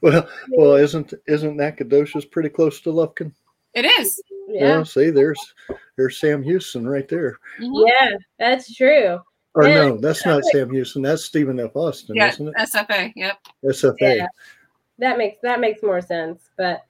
Well, 0.01 0.27
well, 0.49 0.75
isn't 0.75 1.13
isn't 1.27 1.55
Nacogdoches 1.55 2.25
pretty 2.25 2.49
close 2.49 2.81
to 2.81 2.89
Lufkin? 2.89 3.31
It 3.73 3.85
is. 3.85 4.21
Yeah. 4.53 4.63
Well, 4.63 4.85
see, 4.85 5.09
there's 5.09 5.53
there's 5.97 6.19
Sam 6.19 6.43
Houston 6.43 6.87
right 6.87 7.07
there. 7.07 7.37
Mhm. 7.59 7.87
Yeah, 7.87 8.09
that's 8.39 8.73
true. 8.75 9.19
Or 9.53 9.67
Yeah. 9.67 9.75
no, 9.89 9.97
that's 9.97 10.25
not 10.25 10.43
Sam 10.45 10.69
Houston. 10.71 11.01
That's 11.01 11.25
Stephen 11.25 11.59
F. 11.59 11.75
Austin, 11.75 12.15
Yeah, 12.15 12.29
isn't 12.29 12.47
it? 12.47 12.53
SFA. 12.57 13.11
Yep. 13.15 13.37
SFA. 13.65 14.17
Yeah. 14.17 14.27
That 14.99 15.17
makes 15.17 15.37
that 15.41 15.59
makes 15.59 15.83
more 15.83 16.01
sense. 16.01 16.49
But 16.57 16.83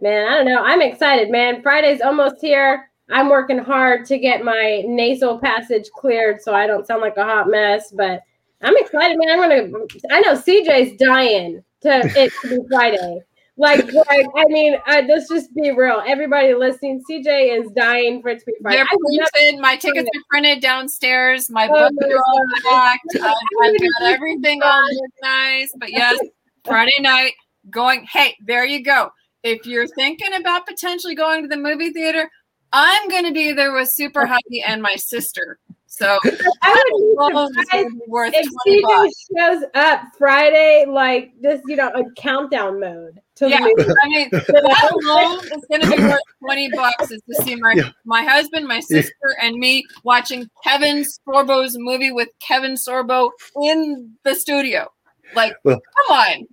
man, 0.00 0.26
I 0.28 0.36
don't 0.36 0.46
know. 0.46 0.62
I'm 0.62 0.82
excited, 0.82 1.30
man. 1.30 1.62
Friday's 1.62 2.00
almost 2.00 2.36
here. 2.40 2.90
I'm 3.10 3.28
working 3.28 3.58
hard 3.58 4.04
to 4.06 4.18
get 4.18 4.44
my 4.44 4.82
nasal 4.86 5.38
passage 5.38 5.90
cleared 5.90 6.42
so 6.42 6.54
I 6.54 6.66
don't 6.66 6.86
sound 6.86 7.02
like 7.02 7.16
a 7.16 7.24
hot 7.24 7.48
mess. 7.48 7.90
But 7.92 8.22
I'm 8.62 8.76
excited, 8.76 9.18
man. 9.18 9.30
I'm 9.30 9.40
gonna. 9.40 9.84
I 10.10 10.20
know 10.20 10.34
CJ's 10.34 10.96
dying 10.96 11.62
to 11.82 12.00
it 12.16 12.32
to 12.42 12.48
be 12.48 12.58
Friday. 12.68 13.20
Like, 13.58 13.90
like 13.92 14.26
I 14.36 14.44
mean, 14.48 14.76
uh, 14.86 15.02
let's 15.08 15.28
just 15.28 15.54
be 15.54 15.70
real. 15.70 16.02
Everybody 16.06 16.52
listening, 16.54 17.02
CJ 17.10 17.58
is 17.58 17.70
dying 17.72 18.20
for 18.20 18.28
it 18.28 18.40
to 18.40 18.44
be 18.44 18.52
Friday. 18.60 18.76
They're 18.76 18.84
I 18.84 19.28
printed. 19.32 19.60
My 19.60 19.76
tickets 19.76 20.08
are 20.14 20.22
printed 20.28 20.60
downstairs. 20.60 21.48
My 21.48 21.66
Oh 21.66 21.88
book 21.88 21.92
my 21.96 22.06
is 22.06 22.20
all 22.26 22.44
packed. 22.70 23.02
I've, 23.14 23.34
I've 23.62 23.78
got 23.78 24.12
everything 24.12 24.62
all 24.62 24.86
organized. 25.22 25.72
But 25.78 25.90
yes, 25.90 26.18
Friday 26.66 26.92
night 27.00 27.32
going. 27.70 28.06
Hey, 28.12 28.36
there 28.46 28.66
you 28.66 28.82
go. 28.82 29.10
If 29.42 29.64
you're 29.64 29.86
thinking 29.86 30.34
about 30.34 30.66
potentially 30.66 31.14
going 31.14 31.42
to 31.42 31.48
the 31.48 31.56
movie 31.56 31.90
theater, 31.90 32.28
I'm 32.72 33.08
going 33.08 33.24
to 33.24 33.32
be 33.32 33.52
there 33.52 33.72
with 33.72 33.90
Super 33.90 34.26
Hubby 34.26 34.62
and 34.66 34.82
my 34.82 34.96
sister. 34.96 35.58
So 35.96 36.18
I 36.62 36.84
would 36.92 37.32
both 37.32 37.50
be 37.54 37.62
surprised 37.64 37.96
worth 38.06 38.34
if 38.36 38.46
twenty 38.64 38.82
CJ 38.82 39.10
shows 39.36 39.64
up 39.74 40.02
Friday, 40.18 40.84
like 40.86 41.32
this, 41.40 41.62
you 41.66 41.76
know, 41.76 41.88
a 41.94 42.04
countdown 42.20 42.80
mode 42.80 43.18
to 43.36 43.48
Yeah, 43.48 43.60
the 43.60 43.74
movie. 43.78 43.90
I 44.02 44.08
mean 44.08 44.28
that 44.32 44.90
alone 44.92 45.38
is 45.58 45.64
going 45.70 45.80
to 45.80 45.96
be 45.96 46.02
worth 46.02 46.20
twenty 46.44 46.68
bucks. 46.70 47.10
Is 47.10 47.22
to 47.30 47.42
see 47.44 47.56
my 47.56 47.72
Yeah. 47.76 47.90
my 48.04 48.22
husband, 48.22 48.66
my 48.68 48.80
sister, 48.80 49.36
and 49.40 49.56
me 49.56 49.84
watching 50.04 50.48
Kevin 50.62 51.04
Sorbo's 51.26 51.76
movie 51.78 52.12
with 52.12 52.28
Kevin 52.40 52.74
Sorbo 52.74 53.30
in 53.62 54.12
the 54.22 54.34
studio. 54.34 54.88
Like, 55.34 55.54
Well- 55.64 55.80
come 56.08 56.16
on. 56.18 56.46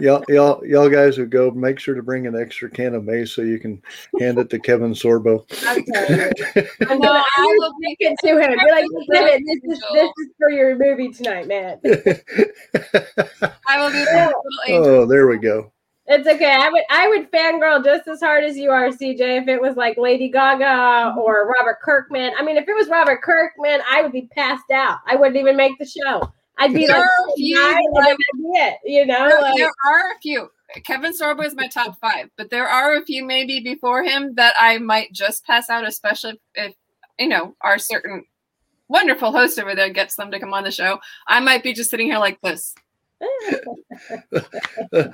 Y'all, 0.00 0.24
y'all, 0.28 0.64
y'all 0.66 0.88
guys 0.88 1.16
who 1.16 1.26
go, 1.26 1.50
make 1.50 1.78
sure 1.78 1.94
to 1.94 2.02
bring 2.02 2.26
an 2.26 2.40
extra 2.40 2.68
can 2.68 2.94
of 2.94 3.04
mace 3.04 3.32
so 3.32 3.42
you 3.42 3.58
can 3.58 3.80
hand 4.18 4.38
it 4.38 4.50
to 4.50 4.58
Kevin 4.58 4.92
Sorbo. 4.92 5.44
I'm. 5.66 5.78
I'm 6.90 6.98
No, 6.98 7.12
I 7.12 7.56
will 7.58 7.70
gonna 7.70 7.86
take 7.86 7.98
it 8.00 8.16
to 8.24 8.40
him. 8.40 8.58
Be 8.58 8.70
like, 8.70 8.86
Kevin, 9.12 9.44
this 9.44 9.76
is 9.76 9.84
this 9.92 10.10
is 10.18 10.28
for 10.38 10.50
your 10.50 10.76
movie 10.76 11.10
tonight, 11.10 11.46
man. 11.46 11.78
I 13.66 13.80
will 13.80 13.92
be 13.92 14.04
there. 14.04 14.26
Little 14.26 14.42
angel. 14.66 14.86
oh, 14.86 15.06
there 15.06 15.28
we 15.28 15.38
go. 15.38 15.72
It's 16.06 16.26
okay. 16.26 16.52
I 16.52 16.68
would 16.68 16.82
I 16.90 17.08
would 17.08 17.30
fangirl 17.30 17.84
just 17.84 18.08
as 18.08 18.20
hard 18.20 18.42
as 18.42 18.56
you 18.56 18.70
are, 18.70 18.88
CJ. 18.88 19.42
If 19.42 19.48
it 19.48 19.60
was 19.60 19.76
like 19.76 19.96
Lady 19.96 20.28
Gaga 20.28 21.14
or 21.16 21.46
Robert 21.46 21.78
Kirkman. 21.80 22.32
I 22.36 22.42
mean, 22.42 22.56
if 22.56 22.68
it 22.68 22.74
was 22.74 22.88
Robert 22.88 23.22
Kirkman, 23.22 23.80
I 23.88 24.02
would 24.02 24.10
be 24.10 24.28
passed 24.34 24.72
out. 24.72 24.98
I 25.06 25.14
wouldn't 25.14 25.36
even 25.36 25.56
make 25.56 25.78
the 25.78 25.86
show. 25.86 26.32
I'd 26.60 26.74
be 26.74 26.86
There 26.86 26.96
like, 26.96 27.04
are 27.04 27.28
a 27.28 27.32
few, 27.36 27.56
"Hi," 27.58 27.78
and 27.78 27.96
then 27.96 28.02
that'd 28.02 28.16
be 28.36 28.42
it. 28.58 28.78
You 28.84 29.06
know, 29.06 29.28
There, 29.28 29.40
like, 29.40 29.56
there 29.56 29.72
are 29.86 30.12
a 30.12 30.20
few. 30.22 30.50
Kevin 30.84 31.12
Sorbo 31.12 31.44
is 31.44 31.56
my 31.56 31.66
top 31.66 31.98
five, 32.00 32.28
but 32.36 32.50
there 32.50 32.68
are 32.68 32.96
a 32.96 33.04
few 33.04 33.24
maybe 33.24 33.60
before 33.60 34.04
him 34.04 34.34
that 34.36 34.54
I 34.58 34.78
might 34.78 35.12
just 35.12 35.44
pass 35.44 35.68
out, 35.68 35.86
especially 35.86 36.40
if, 36.54 36.74
you 37.18 37.28
know 37.28 37.56
our 37.60 37.78
certain 37.78 38.24
wonderful 38.88 39.32
host 39.32 39.58
over 39.58 39.74
there 39.74 39.90
gets 39.90 40.16
them 40.16 40.30
to 40.30 40.38
come 40.38 40.54
on 40.54 40.64
the 40.64 40.70
show. 40.70 41.00
I 41.26 41.40
might 41.40 41.62
be 41.62 41.72
just 41.72 41.90
sitting 41.90 42.06
here 42.06 42.18
like 42.18 42.40
this. 42.42 42.74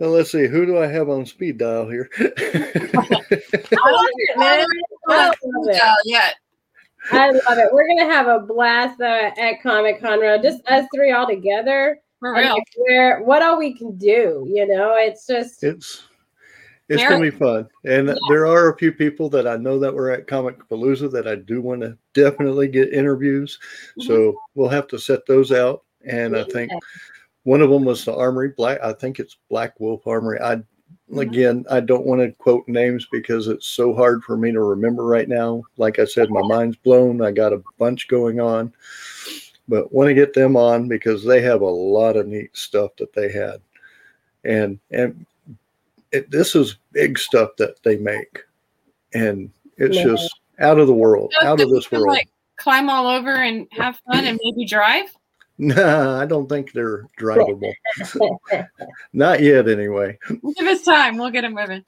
Well, 0.00 0.10
let's 0.10 0.30
see. 0.30 0.46
Who 0.46 0.64
do 0.64 0.78
I 0.78 0.86
have 0.86 1.08
on 1.08 1.26
speed 1.26 1.58
dial 1.58 1.88
here? 1.88 2.08
I 2.20 2.22
love 2.22 2.36
it, 3.72 4.38
man. 4.38 4.64
I 5.08 5.26
love 5.26 5.34
it. 5.42 5.74
Yeah, 5.74 5.94
yet. 6.04 6.34
I 7.12 7.30
love 7.30 7.58
it. 7.58 7.68
We're 7.72 7.86
gonna 7.88 8.12
have 8.12 8.26
a 8.28 8.40
blast 8.40 9.00
uh, 9.00 9.30
at 9.38 9.62
Comic 9.62 10.00
Conroe, 10.00 10.42
just 10.42 10.66
us 10.68 10.86
three 10.94 11.12
all 11.12 11.26
together. 11.26 12.00
For 12.20 12.34
real. 12.34 12.54
like, 12.54 12.64
where 12.76 13.22
what 13.22 13.42
all 13.42 13.58
we 13.58 13.74
can 13.74 13.96
do, 13.96 14.44
you 14.48 14.66
know? 14.66 14.94
It's 14.96 15.26
just 15.26 15.62
it's 15.62 16.04
it's 16.88 17.00
There- 17.02 17.10
gonna 17.10 17.30
be 17.30 17.36
fun, 17.36 17.68
and 17.84 18.08
there 18.28 18.46
are 18.46 18.70
a 18.72 18.76
few 18.76 18.92
people 18.92 19.28
that 19.30 19.46
I 19.46 19.56
know 19.56 19.78
that 19.78 19.94
were 19.94 20.10
at 20.10 20.26
Comic 20.26 20.58
Palooza 20.68 21.10
that 21.12 21.28
I 21.28 21.36
do 21.36 21.60
want 21.60 21.82
to 21.82 21.96
definitely 22.14 22.68
get 22.68 22.92
interviews. 22.92 23.58
So 24.00 24.36
we'll 24.54 24.68
have 24.70 24.88
to 24.88 24.98
set 24.98 25.26
those 25.26 25.52
out, 25.52 25.84
and 26.04 26.36
I 26.36 26.44
think 26.44 26.72
one 27.44 27.62
of 27.62 27.70
them 27.70 27.84
was 27.84 28.04
the 28.04 28.14
Armory 28.14 28.52
Black. 28.56 28.78
I 28.82 28.92
think 28.94 29.18
it's 29.20 29.36
Black 29.48 29.78
Wolf 29.78 30.06
Armory. 30.06 30.40
I 30.40 30.62
Mm-hmm. 31.10 31.20
again, 31.20 31.66
I 31.70 31.80
don't 31.80 32.04
want 32.04 32.20
to 32.20 32.32
quote 32.32 32.68
names 32.68 33.06
because 33.10 33.48
it's 33.48 33.66
so 33.66 33.94
hard 33.94 34.22
for 34.24 34.36
me 34.36 34.52
to 34.52 34.60
remember 34.60 35.04
right 35.04 35.28
now. 35.28 35.62
Like 35.78 35.98
I 35.98 36.04
said, 36.04 36.28
my 36.30 36.42
mind's 36.42 36.76
blown. 36.76 37.22
I 37.22 37.30
got 37.30 37.54
a 37.54 37.62
bunch 37.78 38.08
going 38.08 38.40
on, 38.40 38.74
but 39.68 39.90
want 39.90 40.08
to 40.08 40.14
get 40.14 40.34
them 40.34 40.54
on 40.54 40.86
because 40.86 41.24
they 41.24 41.40
have 41.40 41.62
a 41.62 41.66
lot 41.66 42.16
of 42.16 42.26
neat 42.26 42.54
stuff 42.54 42.90
that 42.98 43.14
they 43.14 43.32
had, 43.32 43.62
and 44.44 44.78
and 44.90 45.24
it, 46.12 46.30
this 46.30 46.54
is 46.54 46.76
big 46.92 47.18
stuff 47.18 47.50
that 47.56 47.82
they 47.82 47.96
make, 47.96 48.40
and 49.14 49.50
it's 49.78 49.96
Yeah. 49.96 50.04
just 50.04 50.40
out 50.58 50.78
of 50.78 50.88
the 50.88 50.94
world, 50.94 51.32
So 51.40 51.46
out 51.46 51.60
of 51.60 51.70
this 51.70 51.90
world. 51.90 52.08
Like 52.08 52.28
climb 52.56 52.90
all 52.90 53.06
over 53.06 53.32
and 53.32 53.66
have 53.70 53.98
fun 54.06 54.26
and 54.26 54.38
maybe 54.42 54.66
drive. 54.66 55.16
Nah, 55.60 56.20
I 56.20 56.24
don't 56.24 56.48
think 56.48 56.70
they're 56.72 57.04
drivable. 57.18 57.72
Not 59.12 59.40
yet, 59.42 59.68
anyway. 59.68 60.16
Give 60.28 60.68
us 60.68 60.82
time. 60.84 61.16
We'll 61.16 61.30
get 61.30 61.42
it 61.42 61.50
moving. 61.50 61.84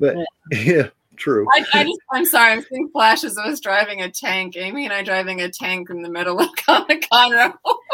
But 0.00 0.16
yeah, 0.50 0.88
true. 1.16 1.46
I, 1.54 1.66
I 1.74 1.84
just, 1.84 2.00
I'm 2.12 2.24
sorry. 2.24 2.52
I'm 2.52 2.62
seeing 2.62 2.88
flashes 2.88 3.36
of 3.36 3.44
us 3.44 3.60
driving 3.60 4.00
a 4.00 4.10
tank. 4.10 4.56
Amy 4.56 4.84
and 4.84 4.94
I 4.94 5.02
driving 5.02 5.42
a 5.42 5.50
tank 5.50 5.90
in 5.90 6.00
the 6.00 6.08
middle 6.08 6.40
of 6.40 6.48
Comic 6.66 7.06
Conroe. 7.12 7.52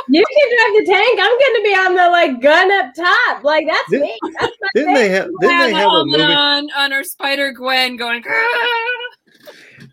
you 0.09 0.25
can 0.25 0.49
drive 0.57 0.87
the 0.87 0.93
tank. 0.93 1.19
I'm 1.21 1.39
gonna 1.41 1.65
be 1.65 1.75
on 1.75 1.95
the 1.97 2.11
like 2.11 2.41
gun 2.41 2.71
up 2.71 2.95
top. 2.95 3.43
Like 3.43 3.67
that's 3.67 3.91
Did- 3.91 4.03
me. 4.03 4.17
That's 4.39 4.57
my 4.61 4.69
Didn't 4.77 4.95
they 4.95 5.09
have? 5.09 5.29
Didn't 5.41 5.59
they 5.59 5.73
have 5.73 5.91
a 5.93 6.05
movie? 6.05 6.23
on, 6.23 6.69
on 6.77 6.93
our 6.93 7.03
Spider 7.03 7.51
Gwen 7.51 7.97
going. 7.97 8.23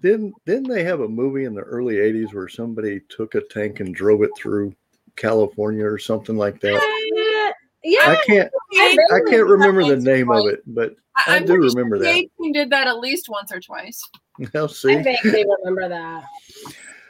Didn't 0.03 0.33
Didn't 0.45 0.69
they 0.69 0.83
have 0.83 0.99
a 0.99 1.09
movie 1.09 1.45
in 1.45 1.55
the 1.55 1.61
early 1.61 1.95
'80s 1.95 2.33
where 2.33 2.47
somebody 2.47 3.01
took 3.09 3.33
a 3.35 3.41
tank 3.41 3.79
and 3.79 3.95
drove 3.95 4.21
it 4.21 4.31
through 4.37 4.75
California 5.15 5.85
or 5.85 5.97
something 5.97 6.37
like 6.37 6.59
that? 6.61 7.51
Yeah, 7.83 7.99
I 8.11 8.17
can't. 8.27 8.51
I 8.73 8.97
I 9.11 9.19
can't 9.29 9.47
remember 9.47 9.83
the 9.83 9.97
name 9.97 10.29
or 10.29 10.39
of 10.39 10.47
it, 10.47 10.61
but 10.67 10.95
I, 11.15 11.37
I 11.37 11.39
do 11.39 11.55
remember 11.55 11.97
sure 11.97 12.05
that. 12.05 12.13
the 12.13 12.29
team 12.43 12.51
did 12.53 12.69
that 12.69 12.87
at 12.87 12.99
least 12.99 13.27
once 13.27 13.51
or 13.51 13.59
twice. 13.59 14.01
I'll 14.55 14.65
I 14.65 14.67
see. 14.67 15.01
vaguely 15.01 15.45
remember 15.63 15.89
that. 15.89 16.23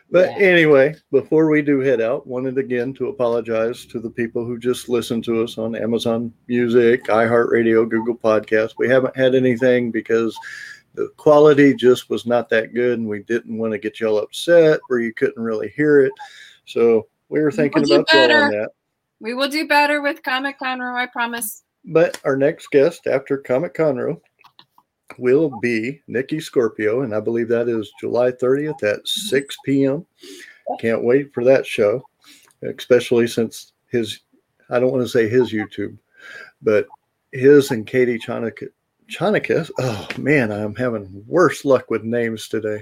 But 0.10 0.32
Yeah. 0.32 0.46
anyway, 0.46 0.96
before 1.12 1.50
we 1.50 1.62
do 1.62 1.80
head 1.80 2.02
out, 2.02 2.28
wanted 2.28 2.58
again 2.58 2.94
to 2.96 3.08
apologize 3.08 3.86
to 3.88 4.00
the 4.00 4.10
people 4.10 4.44
who 4.46 4.58
just 4.60 4.90
listened 4.90 5.24
to 5.26 5.42
us 5.42 5.58
on 5.58 5.76
Amazon 5.76 6.34
Music, 6.48 7.06
iHeartRadio, 7.06 7.90
Google 7.90 8.18
Podcasts. 8.18 8.74
We 8.78 8.90
haven't 8.90 9.16
had 9.16 9.36
anything 9.36 9.90
because 9.92 10.38
the 10.96 11.10
quality 11.16 11.74
just 11.74 12.10
was 12.10 12.26
not 12.26 12.50
that 12.50 12.74
good, 12.74 13.00
and 13.00 13.08
we 13.08 13.20
didn't 13.24 13.58
want 13.58 13.72
to 13.72 13.78
get 13.78 14.02
y'all 14.02 14.18
upset 14.18 14.82
where 14.88 15.00
you 15.00 15.14
couldn't 15.14 15.42
really 15.42 15.70
hear 15.70 16.02
it. 16.02 16.12
So 16.66 17.08
we 17.32 17.42
were 17.42 17.52
thinking 17.52 17.84
We'll 17.88 18.02
about 18.02 18.14
y'all 18.14 18.22
on 18.24 18.28
better. 18.30 18.52
that. 18.52 18.70
We 19.22 19.34
will 19.34 19.48
do 19.48 19.68
better 19.68 20.02
with 20.02 20.22
Comic 20.24 20.60
Conroe, 20.60 20.96
I 20.96 21.06
promise. 21.08 21.64
But 21.86 22.20
our 22.26 22.36
next 22.36 22.70
guest 22.72 23.08
after 23.08 23.38
Comic 23.38 23.74
Conroe 23.74 24.20
will 25.18 25.50
be 25.62 26.02
Nikki 26.08 26.40
Scorpio, 26.40 27.02
and 27.02 27.16
I 27.16 27.20
believe 27.20 27.48
that 27.48 27.70
is 27.70 27.92
July 28.00 28.32
30th 28.32 28.84
at 28.84 29.00
mm-hmm. 29.00 29.28
6 29.28 29.58
p.m. 29.66 30.06
Can't 30.80 31.04
wait 31.04 31.34
for 31.34 31.44
that 31.44 31.66
show, 31.66 32.04
especially 32.62 33.28
since 33.28 33.74
his, 33.88 34.20
I 34.70 34.80
don't 34.80 34.92
want 34.92 35.04
to 35.04 35.10
say 35.10 35.28
his 35.28 35.52
YouTube, 35.52 35.98
but 36.62 36.86
his 37.32 37.72
and 37.72 37.88
Katie 37.88 38.20
Chonik. 38.20 38.68
Chonikis. 39.10 39.70
Oh 39.78 40.08
man, 40.18 40.54
I'm 40.54 40.74
having 40.76 41.24
worse 41.28 41.66
luck 41.66 41.90
with 41.90 42.04
names 42.04 42.48
today. 42.48 42.82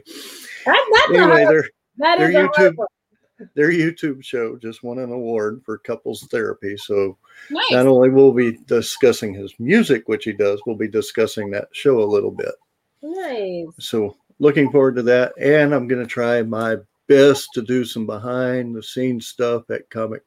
That, 0.65 0.89
that's 0.93 1.11
a 1.11 1.17
Anyway, 1.23 1.43
hard, 1.43 1.55
their 1.55 1.69
that 1.97 2.21
is 2.21 2.33
their 2.33 2.45
a 2.45 2.47
hard 2.47 2.55
YouTube- 2.55 2.77
one. 2.77 2.87
Their 3.55 3.71
YouTube 3.71 4.23
show 4.23 4.57
just 4.57 4.83
won 4.83 4.99
an 4.99 5.11
award 5.11 5.61
for 5.65 5.77
couples 5.77 6.27
therapy. 6.31 6.75
So 6.77 7.17
Nice. 7.49 7.71
not 7.71 7.87
only 7.87 8.09
will 8.09 8.31
we 8.33 8.51
be 8.51 8.57
discussing 8.67 9.33
his 9.33 9.53
music, 9.59 10.07
which 10.07 10.25
he 10.25 10.33
does, 10.33 10.61
we'll 10.65 10.75
be 10.75 10.87
discussing 10.87 11.49
that 11.51 11.67
show 11.71 12.01
a 12.01 12.03
little 12.03 12.31
bit. 12.31 12.53
Nice. 13.01 13.67
So 13.79 14.17
looking 14.39 14.71
forward 14.71 14.95
to 14.97 15.03
that. 15.03 15.33
And 15.39 15.73
I'm 15.73 15.87
going 15.87 16.01
to 16.01 16.07
try 16.07 16.41
my 16.43 16.77
best 17.07 17.49
to 17.53 17.61
do 17.61 17.85
some 17.85 18.05
behind 18.05 18.75
the 18.75 18.83
scenes 18.83 19.27
stuff 19.27 19.69
at 19.71 19.89
Comic 19.89 20.21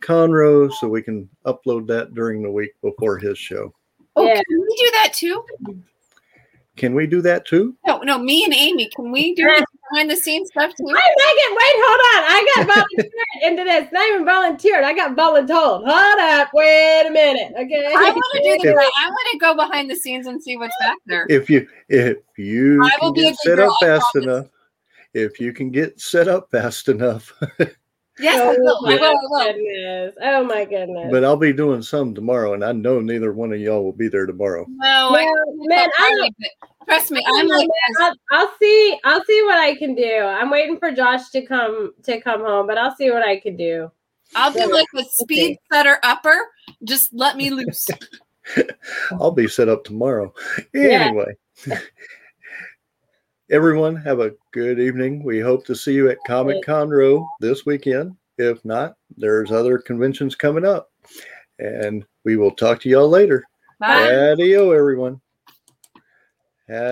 Conroe 0.00 0.72
so 0.72 0.88
we 0.88 1.02
can 1.02 1.28
upload 1.46 1.86
that 1.88 2.14
during 2.14 2.42
the 2.42 2.50
week 2.50 2.72
before 2.82 3.18
his 3.18 3.38
show. 3.38 3.72
Oh, 4.16 4.26
Yeah. 4.26 4.34
can 4.34 4.60
we 4.60 4.76
do 4.76 4.90
that 4.92 5.12
too? 5.14 5.44
Can 6.76 6.94
we 6.94 7.06
do 7.06 7.20
that 7.22 7.46
too? 7.46 7.76
No, 7.86 7.98
no, 8.00 8.18
me 8.18 8.44
and 8.44 8.52
Amy, 8.52 8.90
can 8.96 9.12
we 9.12 9.34
do 9.34 9.46
it 9.46 9.64
behind 9.90 10.10
the 10.10 10.16
scenes 10.16 10.48
stuff 10.48 10.72
too? 10.74 10.86
Hey, 10.86 10.92
Megan, 10.94 11.56
wait, 11.56 11.76
hold 11.76 12.00
on. 12.14 12.24
I 12.26 12.52
got 12.56 12.66
volunteered 12.74 13.12
into 13.42 13.64
this. 13.64 13.92
Not 13.92 14.08
even 14.08 14.24
volunteered. 14.24 14.84
I 14.84 14.92
got 14.94 15.14
volunteered. 15.14 15.48
Hold 15.58 15.86
up. 16.20 16.48
Wait 16.54 17.04
a 17.06 17.10
minute. 17.10 17.52
Okay. 17.58 17.86
I 17.86 18.10
want 18.10 18.32
to 18.34 18.42
do 18.42 18.48
If- 18.54 18.62
that. 18.62 18.92
I 19.00 19.08
want 19.08 19.28
to 19.32 19.38
go 19.38 19.54
behind 19.54 19.90
the 19.90 19.96
scenes 19.96 20.26
and 20.26 20.42
see 20.42 20.56
what's 20.56 20.76
back 20.80 20.96
there. 21.06 21.26
If 21.28 21.48
you 21.50 21.66
if 21.88 22.18
you 22.36 22.82
I 22.84 22.96
will 23.00 23.12
can 23.12 23.22
be 23.22 23.28
get 23.30 23.36
set 23.38 23.58
up 23.58 23.72
fast 23.80 24.06
enough, 24.16 24.46
if 25.12 25.40
you 25.40 25.52
can 25.52 25.70
get 25.70 26.00
set 26.00 26.28
up 26.28 26.50
fast 26.50 26.88
enough, 26.88 27.32
Yes, 28.18 28.38
I 28.38 28.46
Oh 28.46 28.56
will. 28.58 28.78
I 28.86 28.94
my 28.94 29.00
will. 29.00 29.04
I 29.04 29.16
will. 29.28 29.52
goodness. 29.52 30.14
Oh 30.22 30.44
my 30.44 30.64
goodness. 30.64 31.10
but 31.10 31.24
I'll 31.24 31.36
be 31.36 31.52
doing 31.52 31.82
some 31.82 32.14
tomorrow, 32.14 32.54
and 32.54 32.64
I 32.64 32.72
know 32.72 33.00
neither 33.00 33.32
one 33.32 33.52
of 33.52 33.58
y'all 33.60 33.82
will 33.82 33.92
be 33.92 34.08
there 34.08 34.26
tomorrow. 34.26 34.66
No, 34.68 35.08
I, 35.10 35.10
Man, 35.10 35.68
man, 35.68 35.88
I 35.98 36.30
trust 36.88 37.10
me. 37.10 37.24
I'm 37.26 37.48
like 37.48 37.68
I'll, 38.00 38.14
I'll 38.30 38.50
see. 38.60 38.98
I'll 39.04 39.24
see 39.24 39.42
what 39.44 39.58
I 39.58 39.74
can 39.76 39.94
do. 39.94 40.18
I'm 40.18 40.50
waiting 40.50 40.78
for 40.78 40.92
Josh 40.92 41.30
to 41.30 41.42
come 41.44 41.92
to 42.04 42.20
come 42.20 42.40
home, 42.42 42.66
but 42.66 42.78
I'll 42.78 42.94
see 42.94 43.10
what 43.10 43.22
I 43.22 43.40
can 43.40 43.56
do. 43.56 43.90
I'll 44.36 44.52
do 44.52 44.70
like 44.72 44.86
a 44.96 45.04
speed 45.04 45.58
setter 45.72 45.98
upper. 46.02 46.36
Just 46.84 47.10
let 47.12 47.36
me 47.36 47.50
loose. 47.50 47.88
I'll 49.12 49.32
be 49.32 49.48
set 49.48 49.68
up 49.68 49.84
tomorrow. 49.84 50.32
Yeah. 50.72 51.12
Everyone 53.54 53.94
have 53.94 54.18
a 54.18 54.32
good 54.50 54.80
evening. 54.80 55.22
We 55.22 55.38
hope 55.38 55.64
to 55.66 55.76
see 55.76 55.94
you 55.94 56.10
at 56.10 56.18
Comic 56.26 56.56
Conroe 56.64 57.24
this 57.38 57.64
weekend. 57.64 58.16
If 58.36 58.64
not, 58.64 58.96
there's 59.16 59.52
other 59.52 59.78
conventions 59.78 60.34
coming 60.34 60.64
up, 60.64 60.90
and 61.60 62.04
we 62.24 62.36
will 62.36 62.50
talk 62.50 62.80
to 62.80 62.88
y'all 62.88 63.08
later. 63.08 63.44
Bye. 63.78 64.32
Adio, 64.32 64.72
everyone. 64.72 65.20
Have 66.66 66.84